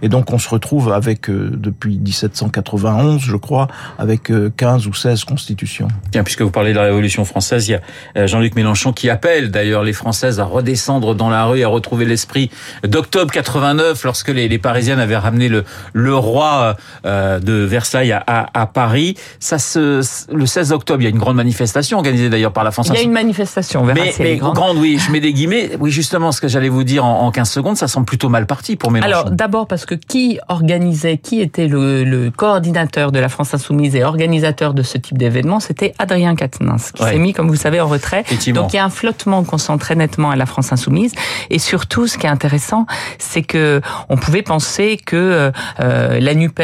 Et 0.02 0.10
donc 0.10 0.32
on 0.32 0.40
se 0.40 0.50
retrouve 0.50 0.92
avec, 0.92 1.30
euh, 1.30 1.52
depuis 1.54 1.98
1791, 1.98 3.22
je 3.22 3.36
crois, 3.36 3.68
avec 3.98 4.32
15 4.58 4.86
euh, 4.86 4.90
ou 4.90 4.94
16 4.94 5.24
constitutions. 5.24 5.88
Bien, 6.12 6.24
puisque 6.24 6.42
vous 6.42 6.52
parlez 6.52 6.72
de 6.72 6.78
la 6.78 6.84
Révolution 6.84 7.26
française, 7.26 7.68
il 7.68 7.72
y 7.72 7.76
a 7.76 7.82
euh, 8.18 8.28
Jean-Luc 8.28 8.56
Mélenchon 8.56 8.94
qui 8.94 9.10
appelle 9.10 9.52
d'ailleurs 9.52 9.84
les 9.84 9.94
Françaises 9.94 10.40
à 10.40 10.46
redescendre 10.46 11.16
dans 11.16 11.30
la 11.30 11.46
rue, 11.46 11.64
à 11.64 11.68
retrouver 11.68 12.06
l'esprit 12.06 12.50
d'octobre 12.84 13.32
89, 13.32 14.04
lorsque 14.04 14.30
les, 14.30 14.48
les, 14.48 14.58
Parisiennes 14.58 15.00
avaient 15.00 15.18
ramené 15.18 15.50
le, 15.50 15.64
le 15.94 16.16
roi 16.16 16.76
de 17.04 17.54
Versailles 17.54 18.12
à, 18.12 18.46
à, 18.54 18.66
Paris. 18.68 19.16
Ça 19.40 19.58
se, 19.58 20.02
le 20.32 20.46
16 20.46 20.72
octobre, 20.72 21.02
il 21.02 21.06
y 21.06 21.08
a 21.08 21.10
une 21.10 21.18
grande 21.18 21.36
manifestation 21.36 21.98
organisée 21.98 22.30
d'ailleurs 22.30 22.54
par 22.54 22.64
la 22.64 22.72
France. 22.72 22.90
Il 22.90 22.96
y 22.96 23.00
a 23.00 23.02
une 23.02 23.12
manifestation, 23.12 23.84
mais, 23.84 24.14
mais 24.20 24.38
grande. 24.38 24.78
oui, 24.78 25.00
je 25.00 25.12
mets 25.12 25.20
des 25.20 25.34
guillemets. 25.34 25.72
Oui, 25.80 25.92
justement, 25.92 26.32
ce 26.32 26.42
que 26.42 26.48
j'allais 26.48 26.70
vous 26.70 26.84
dire 26.84 27.06
en, 27.06 27.22
en 27.26 27.32
15 27.32 27.50
secondes, 27.50 27.78
ça 27.78 27.88
semble 27.88 28.06
plutôt 28.06 28.30
mal 28.30 28.46
parti 28.46 28.76
pour 28.76 28.92
Mélenchon. 28.92 29.12
Alors, 29.12 29.32
D'abord 29.42 29.66
parce 29.66 29.88
que 29.88 29.96
qui 29.96 30.38
organisait, 30.50 31.18
qui 31.18 31.42
était 31.42 31.68
le, 31.68 32.30
coordinateur 32.30 33.12
de 33.12 33.18
la 33.18 33.28
France 33.28 33.56
Insoumise 33.56 33.96
et 33.96 34.04
organisateur 34.04 34.76
de 34.76 34.84
ce 34.84 35.00
type 35.00 35.18
d'événement, 35.18 35.60
c'était 35.60 35.96
Adrien 35.98 36.36
Quatennens, 36.36 36.92
qui 36.92 37.04
s'est 37.04 37.18
mis, 37.18 37.34
comme 37.34 37.48
vous 37.48 37.56
savez, 37.56 37.82
en 37.82 37.88
retrait. 37.88 38.24
Donc 38.50 38.72
il 38.72 38.76
y 38.76 38.80
a 38.80 38.86
un 38.86 38.92
flottement 38.92 39.44
qu'on 39.44 39.58
sent 39.58 39.80
très 39.80 39.96
nettement 39.96 40.30
à 40.30 40.36
la 40.36 40.46
France 40.46 40.72
Insoumise. 40.72 41.14
Et 41.50 41.58
surtout, 41.58 42.06
ce 42.06 42.20
qui 42.20 42.28
est 42.28 42.30
intéressant, 42.30 42.86
c'est 43.18 43.42
que 43.42 43.82
on 44.10 44.16
pouvait 44.16 44.44
penser 44.44 45.00
que 45.04 45.52
euh, 45.80 46.20
la 46.20 46.36
Nupes 46.36 46.62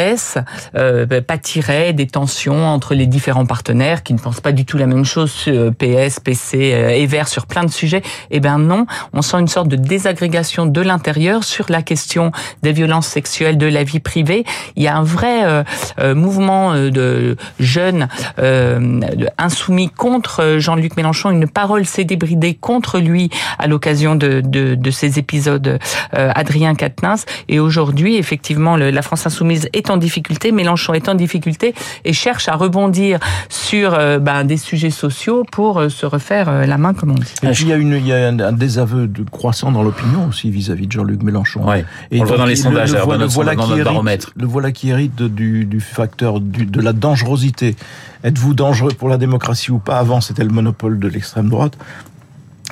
euh, 0.75 1.21
pâtirait 1.21 1.93
des 1.93 2.05
tensions 2.05 2.67
entre 2.67 2.93
les 2.93 3.07
différents 3.07 3.47
partenaires 3.47 4.03
qui 4.03 4.13
ne 4.13 4.19
pensent 4.19 4.41
pas 4.41 4.51
du 4.51 4.65
tout 4.65 4.77
la 4.77 4.85
même 4.85 5.03
chose, 5.03 5.33
euh, 5.47 5.71
PS, 5.71 6.19
PC 6.19 6.73
euh, 6.73 6.89
et 6.89 7.07
Vert 7.07 7.27
sur 7.27 7.47
plein 7.47 7.63
de 7.63 7.71
sujets. 7.71 8.03
Eh 8.29 8.39
ben 8.39 8.59
non, 8.59 8.85
on 9.13 9.23
sent 9.23 9.37
une 9.39 9.47
sorte 9.47 9.67
de 9.67 9.77
désagrégation 9.77 10.67
de 10.67 10.81
l'intérieur 10.81 11.43
sur 11.43 11.65
la 11.69 11.81
question 11.81 12.31
des 12.61 12.66
violences 12.71 13.07
sexuelles 13.07 13.57
de 13.57 13.67
la 13.67 13.83
vie 13.83 13.99
privée. 13.99 14.45
Il 14.75 14.83
y 14.83 14.87
a 14.87 14.95
un 14.95 15.03
vrai 15.03 15.43
euh, 15.43 15.63
euh, 15.99 16.15
mouvement 16.15 16.73
euh, 16.73 16.89
de 16.89 17.35
jeunes 17.59 18.07
insoumis 19.37 19.89
contre 19.89 20.57
Jean-Luc 20.59 20.97
Mélenchon, 20.97 21.31
une 21.31 21.47
parole 21.47 21.85
s'est 21.85 22.03
débridée 22.03 22.55
contre 22.55 22.99
lui 22.99 23.29
à 23.59 23.67
l'occasion 23.67 24.15
de, 24.15 24.41
de, 24.41 24.75
de, 24.75 24.91
ces 24.91 25.19
épisodes 25.19 25.79
Adrien 26.11 26.75
Quatennens. 26.75 27.25
Et 27.49 27.59
aujourd'hui, 27.59 28.17
effectivement, 28.17 28.77
la 28.77 29.01
France 29.01 29.25
insoumise 29.25 29.69
est 29.73 29.89
en 29.89 29.97
difficulté, 29.97 30.51
Mélenchon 30.51 30.93
est 30.93 31.09
en 31.09 31.15
difficulté 31.15 31.73
et 32.05 32.13
cherche 32.13 32.47
à 32.47 32.55
rebondir 32.55 33.19
sur 33.49 33.91
ben, 34.19 34.43
des 34.43 34.57
sujets 34.57 34.91
sociaux 34.91 35.45
pour 35.51 35.89
se 35.89 36.05
refaire 36.05 36.65
la 36.67 36.77
main, 36.77 36.93
comme 36.93 37.11
on 37.11 37.15
dit. 37.15 37.33
Et 37.43 37.51
puis 37.51 37.63
il 37.63 37.69
y 37.69 37.73
a, 37.73 37.77
une, 37.77 37.93
il 37.93 38.07
y 38.07 38.13
a 38.13 38.27
un, 38.27 38.53
désaveu 38.53 39.07
de 39.07 39.23
croissant 39.29 39.71
dans 39.71 39.83
l'opinion 39.83 40.27
aussi 40.27 40.49
vis-à-vis 40.49 40.87
de 40.87 40.91
Jean-Luc 40.91 41.23
Mélenchon. 41.23 41.67
Ouais. 41.67 41.85
Et 42.11 42.19
on 42.19 42.23
le 42.23 42.27
voit 42.27 42.37
dans 42.37 42.45
les 42.45 42.55
sondages, 42.57 42.91
le, 42.91 43.17
le, 43.17 43.25
voilà 43.25 43.55
qui 43.55 43.71
hérite, 43.71 44.27
le 44.35 44.45
voilà 44.45 44.71
qui 44.71 44.89
hérite 44.89 45.21
du, 45.21 45.65
du 45.65 45.79
facteur 45.79 46.39
du, 46.39 46.65
de 46.65 46.81
la 46.81 46.93
dangerosité. 46.93 47.75
Êtes-vous 48.23 48.53
dangereux 48.53 48.93
pour 48.93 49.09
la 49.09 49.17
démocratie 49.17 49.71
ou 49.71 49.79
pas? 49.79 49.99
Avant, 49.99 50.21
c'était 50.21 50.43
le 50.43 50.49
monopole 50.49 50.99
de 50.99 51.07
l'extrême 51.07 51.49
droite. 51.49 51.77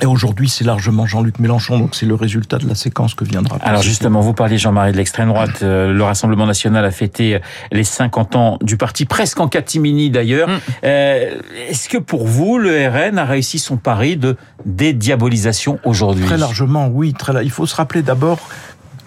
Et 0.02 0.06
aujourd'hui, 0.06 0.48
c'est 0.50 0.64
largement 0.64 1.06
Jean-Luc 1.06 1.38
Mélenchon, 1.38 1.78
donc 1.78 1.94
c'est 1.94 2.04
le 2.04 2.14
résultat 2.14 2.58
de 2.58 2.68
la 2.68 2.74
séquence 2.74 3.14
que 3.14 3.24
viendra. 3.24 3.56
Alors 3.62 3.80
justement, 3.80 4.20
vous 4.20 4.34
parliez 4.34 4.58
Jean-Marie 4.58 4.92
de 4.92 4.98
l'extrême 4.98 5.28
droite. 5.28 5.60
Euh, 5.62 5.90
le 5.90 6.04
Rassemblement 6.04 6.44
national 6.44 6.84
a 6.84 6.90
fêté 6.90 7.40
les 7.72 7.84
50 7.84 8.36
ans 8.36 8.58
du 8.60 8.76
parti, 8.76 9.06
presque 9.06 9.40
en 9.40 9.48
catimini 9.48 10.10
d'ailleurs. 10.10 10.48
Mm. 10.48 10.58
Euh, 10.84 11.40
Est-ce 11.70 11.88
que 11.88 11.96
pour 11.96 12.26
vous, 12.26 12.58
le 12.58 12.86
RN 12.88 13.18
a 13.18 13.24
réussi 13.24 13.58
son 13.58 13.78
pari 13.78 14.18
de 14.18 14.36
dédiabolisation 14.66 15.78
aujourd'hui? 15.84 16.26
Très 16.26 16.36
largement, 16.36 16.88
oui. 16.88 17.14
Très, 17.14 17.42
il 17.42 17.50
faut 17.50 17.64
se 17.64 17.76
rappeler 17.76 18.02
d'abord 18.02 18.38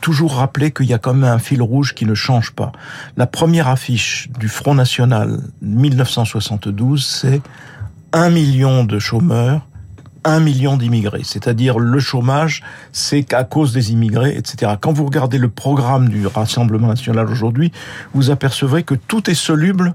toujours 0.01 0.35
rappeler 0.35 0.71
qu'il 0.71 0.87
y 0.87 0.93
a 0.93 0.97
quand 0.97 1.13
même 1.13 1.29
un 1.29 1.39
fil 1.39 1.61
rouge 1.61 1.93
qui 1.93 2.05
ne 2.05 2.15
change 2.15 2.51
pas. 2.51 2.71
La 3.17 3.27
première 3.27 3.67
affiche 3.67 4.29
du 4.39 4.47
Front 4.47 4.75
National 4.75 5.41
1972, 5.61 7.05
c'est 7.05 7.41
un 8.13 8.29
million 8.29 8.83
de 8.83 8.99
chômeurs, 8.99 9.65
un 10.23 10.39
million 10.39 10.77
d'immigrés. 10.77 11.21
C'est-à-dire 11.23 11.79
le 11.79 11.99
chômage, 11.99 12.63
c'est 12.91 13.23
qu'à 13.23 13.43
cause 13.43 13.73
des 13.73 13.91
immigrés, 13.91 14.35
etc. 14.35 14.73
Quand 14.79 14.91
vous 14.91 15.05
regardez 15.05 15.37
le 15.37 15.49
programme 15.49 16.09
du 16.09 16.27
Rassemblement 16.27 16.87
National 16.87 17.29
aujourd'hui, 17.29 17.71
vous 18.13 18.29
apercevrez 18.29 18.83
que 18.83 18.95
tout 18.95 19.29
est 19.29 19.35
soluble 19.35 19.93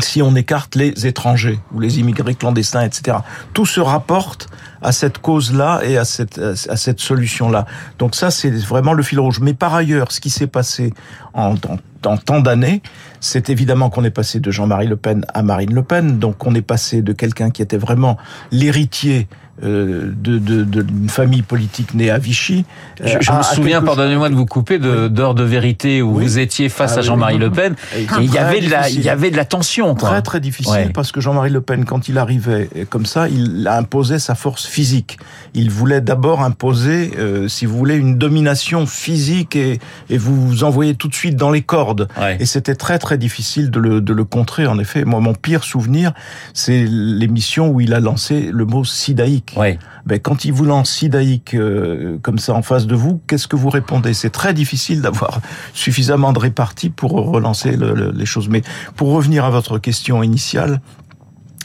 si 0.00 0.22
on 0.22 0.34
écarte 0.34 0.74
les 0.74 1.06
étrangers 1.06 1.58
ou 1.72 1.80
les 1.80 1.98
immigrés 1.98 2.34
clandestins, 2.34 2.82
etc. 2.82 3.18
Tout 3.52 3.66
se 3.66 3.80
rapporte 3.80 4.48
à 4.82 4.92
cette 4.92 5.18
cause-là 5.18 5.80
et 5.84 5.96
à 5.96 6.04
cette, 6.04 6.38
à 6.38 6.76
cette 6.76 7.00
solution-là. 7.00 7.66
Donc 7.98 8.14
ça, 8.14 8.30
c'est 8.30 8.50
vraiment 8.50 8.92
le 8.92 9.02
fil 9.02 9.18
rouge. 9.20 9.40
Mais 9.40 9.54
par 9.54 9.74
ailleurs, 9.74 10.12
ce 10.12 10.20
qui 10.20 10.30
s'est 10.30 10.46
passé 10.46 10.92
en, 11.34 11.54
en, 11.54 11.76
en 12.04 12.16
tant 12.16 12.40
d'années, 12.40 12.82
c'est 13.20 13.50
évidemment 13.50 13.90
qu'on 13.90 14.04
est 14.04 14.10
passé 14.10 14.40
de 14.40 14.50
Jean-Marie 14.50 14.86
Le 14.86 14.96
Pen 14.96 15.24
à 15.32 15.42
Marine 15.42 15.74
Le 15.74 15.82
Pen. 15.82 16.18
Donc 16.18 16.46
on 16.46 16.54
est 16.54 16.62
passé 16.62 17.02
de 17.02 17.12
quelqu'un 17.12 17.50
qui 17.50 17.62
était 17.62 17.78
vraiment 17.78 18.16
l'héritier 18.52 19.28
euh, 19.62 20.12
de, 20.16 20.38
de, 20.38 20.82
d'une 20.82 21.08
famille 21.08 21.42
politique 21.42 21.94
née 21.94 22.10
à 22.10 22.18
Vichy. 22.18 22.64
Je, 23.02 23.18
je 23.20 23.32
me 23.32 23.42
souviens, 23.42 23.82
pardonnez-moi 23.82 24.28
de 24.28 24.34
vous 24.34 24.46
couper, 24.46 24.78
de, 24.78 25.08
d'heure 25.08 25.34
de 25.34 25.44
vérité 25.44 26.02
où 26.02 26.14
vous 26.14 26.38
étiez 26.38 26.68
face 26.68 26.94
ah 26.96 26.98
à 27.00 27.02
Jean-Marie 27.02 27.38
Le 27.38 27.50
Pen. 27.50 27.74
Et 27.96 28.06
il 28.20 28.32
y 28.32 28.38
avait 28.38 28.60
de 28.60 28.70
la, 28.70 28.88
il 28.88 29.00
y 29.00 29.08
avait 29.08 29.30
de 29.30 29.36
la 29.36 29.44
tension. 29.44 29.94
Quoi. 29.94 30.10
Très 30.10 30.22
très 30.22 30.40
difficile 30.40 30.90
parce 30.92 31.12
que 31.12 31.20
Jean-Marie 31.20 31.50
Le 31.50 31.60
Pen, 31.60 31.84
quand 31.84 32.08
il 32.08 32.18
arrivait 32.18 32.68
comme 32.90 33.06
ça, 33.06 33.28
il 33.28 33.66
a 33.66 33.76
imposé 33.78 34.18
sa 34.18 34.34
force 34.34 34.66
physique. 34.66 35.18
Il 35.54 35.70
voulait 35.70 36.00
d'abord 36.00 36.42
imposer, 36.42 37.12
euh, 37.18 37.48
si 37.48 37.64
vous 37.66 37.76
voulez, 37.76 37.96
une 37.96 38.18
domination 38.18 38.86
physique 38.86 39.56
et, 39.56 39.78
et 40.10 40.18
vous 40.18 40.46
vous 40.46 40.64
envoyez 40.64 40.94
tout 40.94 41.08
de 41.08 41.14
suite 41.14 41.36
dans 41.36 41.50
les 41.50 41.62
cordes. 41.62 42.08
Et 42.40 42.46
c'était 42.46 42.74
très 42.74 42.98
très 42.98 43.18
difficile 43.18 43.70
de 43.70 43.80
le, 43.80 44.00
de 44.00 44.12
le 44.12 44.24
contrer. 44.24 44.66
En 44.66 44.78
effet, 44.78 45.04
moi 45.04 45.20
mon 45.20 45.34
pire 45.34 45.64
souvenir, 45.64 46.12
c'est 46.52 46.84
l'émission 46.86 47.68
où 47.68 47.80
il 47.80 47.94
a 47.94 48.00
lancé 48.00 48.50
le 48.52 48.64
mot 48.64 48.84
sidaïque. 48.84 49.45
Ouais. 49.56 49.78
Ben, 50.04 50.18
quand 50.18 50.44
il 50.44 50.52
vous 50.52 50.64
lance 50.64 50.90
sidaïque 50.90 51.54
euh, 51.54 52.18
comme 52.22 52.38
ça 52.38 52.54
en 52.54 52.62
face 52.62 52.86
de 52.86 52.94
vous, 52.94 53.20
qu'est-ce 53.26 53.48
que 53.48 53.56
vous 53.56 53.70
répondez? 53.70 54.14
C'est 54.14 54.30
très 54.30 54.54
difficile 54.54 55.02
d'avoir 55.02 55.40
suffisamment 55.74 56.32
de 56.32 56.38
répartie 56.38 56.90
pour 56.90 57.12
relancer 57.12 57.76
le, 57.76 57.94
le, 57.94 58.10
les 58.10 58.26
choses. 58.26 58.48
Mais 58.48 58.62
pour 58.96 59.12
revenir 59.12 59.44
à 59.44 59.50
votre 59.50 59.78
question 59.78 60.22
initiale, 60.22 60.80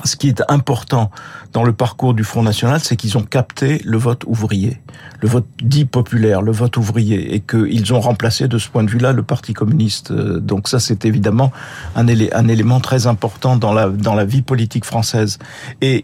ce 0.04 0.16
qui 0.16 0.28
est 0.30 0.42
important 0.50 1.12
dans 1.54 1.64
le 1.64 1.74
parcours 1.74 2.14
du 2.14 2.24
Front 2.24 2.44
National, 2.44 2.80
c'est 2.80 2.96
qu'ils 2.96 3.18
ont 3.18 3.24
capté 3.24 3.82
le 3.84 3.98
vote 3.98 4.24
ouvrier, 4.26 4.82
le 5.22 5.28
vote 5.28 5.46
dit 5.62 5.86
populaire, 5.86 6.42
le 6.42 6.52
vote 6.52 6.78
ouvrier, 6.78 7.36
et 7.36 7.40
qu'ils 7.40 7.94
ont 7.94 8.00
remplacé 8.00 8.48
de 8.48 8.58
ce 8.58 8.70
point 8.70 8.84
de 8.84 8.90
vue-là 8.90 9.12
le 9.12 9.24
Parti 9.24 9.54
communiste. 9.54 10.12
Euh, 10.12 10.40
donc 10.40 10.68
ça, 10.68 10.80
c'est 10.80 11.06
évidemment 11.06 11.52
un, 11.96 12.08
élément 12.08 12.80
très 12.80 13.08
important 13.08 13.58
dans 13.58 13.74
la, 13.74 14.26
vie 14.26 14.42
politique 14.42 14.86
française. 14.86 15.40
Et, 15.82 16.04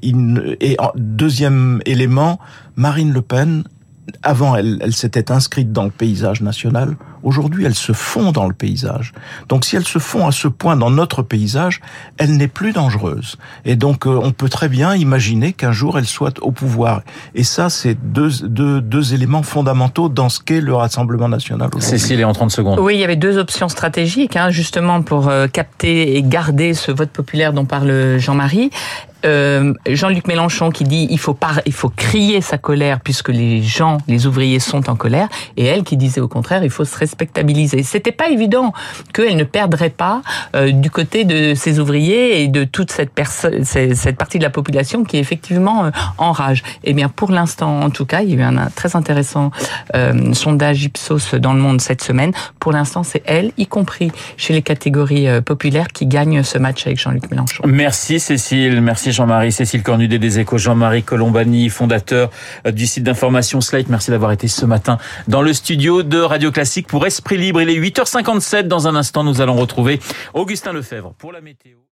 et 0.62 0.78
deuxième 0.96 1.82
élément, 1.86 2.40
Marine 2.76 3.14
Le 3.14 3.22
Pen 3.22 3.64
avant, 4.24 4.56
elle 4.56 4.94
s'était 4.94 5.32
inscrite 5.32 5.72
dans 5.72 5.84
le 5.84 5.92
paysage 5.92 6.42
national. 6.42 6.96
Aujourd'hui, 7.24 7.66
elle 7.66 7.76
se 7.76 7.94
fond 7.94 8.32
dans 8.32 8.48
le 8.48 8.54
paysage. 8.54 9.14
Donc, 9.50 9.66
si 9.66 9.76
elle 9.76 9.86
se 9.86 10.00
fond 10.00 10.28
à 10.28 10.32
ce 10.32 10.48
point 10.48 10.76
dans 10.76 10.90
notre 10.90 11.22
paysage, 11.22 11.82
elle 12.18 12.38
n'est 12.38 12.48
plus 12.48 12.74
dangereuse. 12.74 13.38
Et 13.66 13.76
donc, 13.76 14.06
euh, 14.06 14.20
on 14.22 14.32
peut 14.32 14.50
très 14.50 14.70
bien 14.70 14.96
imaginer 14.96 15.54
qu'un 15.54 15.72
jour, 15.72 15.98
elle 15.98 16.06
soit 16.06 16.40
au 16.42 16.52
pouvoir. 16.52 17.02
Et 17.36 17.44
ça, 17.44 17.70
c'est 17.70 17.96
deux, 17.96 18.30
deux, 18.44 18.82
deux 18.82 19.14
éléments 19.14 19.44
fondamentaux 19.44 20.10
dans 20.10 20.30
ce 20.30 20.40
qu'est 20.40 20.62
le 20.62 20.74
Rassemblement 20.74 21.30
national. 21.30 21.70
Cécile, 21.80 22.20
est 22.20 22.24
en 22.24 22.34
30 22.34 22.52
secondes. 22.52 22.80
Oui, 22.80 22.96
il 22.96 23.00
y 23.00 23.04
avait 23.04 23.16
deux 23.16 23.38
options 23.38 23.70
stratégiques, 23.70 24.36
hein, 24.36 24.50
justement, 24.50 25.02
pour 25.02 25.30
euh, 25.30 25.48
capter 25.48 26.18
et 26.18 26.24
garder 26.24 26.74
ce 26.74 26.92
vote 26.92 27.10
populaire 27.10 27.54
dont 27.54 27.66
parle 27.66 28.18
Jean-Marie. 28.18 28.70
Euh, 29.26 29.74
Jean-Luc 29.88 30.28
Mélenchon 30.28 30.70
qui 30.70 30.84
dit 30.84 31.08
il 31.10 31.20
faut 31.20 31.38
il 31.66 31.74
faut 31.74 31.90
crier 31.90 32.42
sa 32.42 32.58
colère 32.58 33.00
puisque 33.00 33.30
les 33.30 33.62
gens, 33.64 33.98
les 34.08 34.28
ouvriers 34.28 34.60
sont 34.60 34.90
en 34.90 34.96
colère, 34.96 35.28
et 35.56 35.66
elle 35.66 35.84
qui 35.84 35.98
disait 35.98 36.22
au 36.22 36.28
contraire 36.28 36.64
il 36.64 36.70
faut 36.70 36.86
se 36.86 36.98
respectabiliser. 36.98 37.84
C'était 37.84 38.12
pas 38.12 38.30
évident 38.30 38.74
qu'elle 39.14 39.36
ne 39.36 39.44
perdrait 39.44 39.90
pas 39.90 40.22
euh, 40.56 40.72
du 40.72 40.92
côté 40.92 41.26
de 41.26 41.56
ses 41.56 41.80
ouvriers 41.80 42.44
et 42.44 42.48
de 42.48 42.64
toute 42.64 42.92
cette 42.92 43.12
cette 43.64 44.18
partie 44.18 44.38
de 44.38 44.44
la 44.44 44.50
population 44.50 45.04
qui 45.04 45.18
est 45.18 45.20
effectivement 45.20 45.86
euh, 45.86 45.92
en 46.18 46.32
rage. 46.32 46.64
Eh 46.84 46.94
bien 46.94 47.10
pour 47.10 47.32
l'instant, 47.32 47.82
en 47.82 47.90
tout 47.90 48.06
cas, 48.06 48.22
il 48.22 48.30
y 48.30 48.34
a 48.34 48.38
eu 48.38 48.42
un 48.42 48.70
très 48.76 48.96
intéressant 48.96 49.52
sondage 50.34 50.84
Ipsos 50.84 51.36
dans 51.36 51.54
le 51.54 51.60
Monde 51.60 51.82
cette 51.82 52.04
semaine. 52.04 52.32
Pour 52.60 52.72
l'instant, 52.72 53.04
c'est 53.04 53.24
elle, 53.26 53.52
y 53.58 53.66
compris 53.66 54.12
chez 54.38 54.54
les 54.54 54.62
catégories 54.62 55.28
populaires, 55.42 55.88
qui 55.88 56.06
gagne 56.06 56.44
ce 56.44 56.58
match 56.58 56.86
avec 56.86 57.00
Jean-Luc 57.00 57.30
Mélenchon. 57.32 57.64
Merci 57.66 58.20
Cécile, 58.20 58.82
merci 58.82 59.07
Jean-Marie. 59.12 59.52
Cécile 59.52 59.84
Cornudet 59.84 60.20
des 60.20 60.40
Échos, 60.40 60.58
Jean-Marie 60.58 61.04
Colombani, 61.04 61.70
fondateur 61.70 62.30
euh, 62.66 62.72
du 62.72 62.88
site 62.88 63.04
d'information 63.04 63.62
Slate. 63.62 63.90
Merci 63.90 64.12
d'avoir 64.12 64.32
été 64.32 64.48
ce 64.48 64.66
matin 64.66 64.98
dans 65.28 65.42
le 65.42 65.54
studio 65.54 66.04
de 66.04 66.20
Radio 66.20 66.52
Classique 66.52 66.88
pour 66.88 67.06
Esprit 67.06 67.38
Libre. 67.38 67.62
Il 67.62 67.70
est 67.70 67.80
8h57. 67.80 68.64
Dans 68.64 68.88
un 68.88 68.96
instant, 68.96 69.24
nous 69.24 69.42
allons 69.42 69.56
retrouver 69.56 70.00
Augustin 70.34 70.74
Lefebvre 70.74 71.14
pour 71.18 71.32
la 71.32 71.42
météo. 71.42 71.78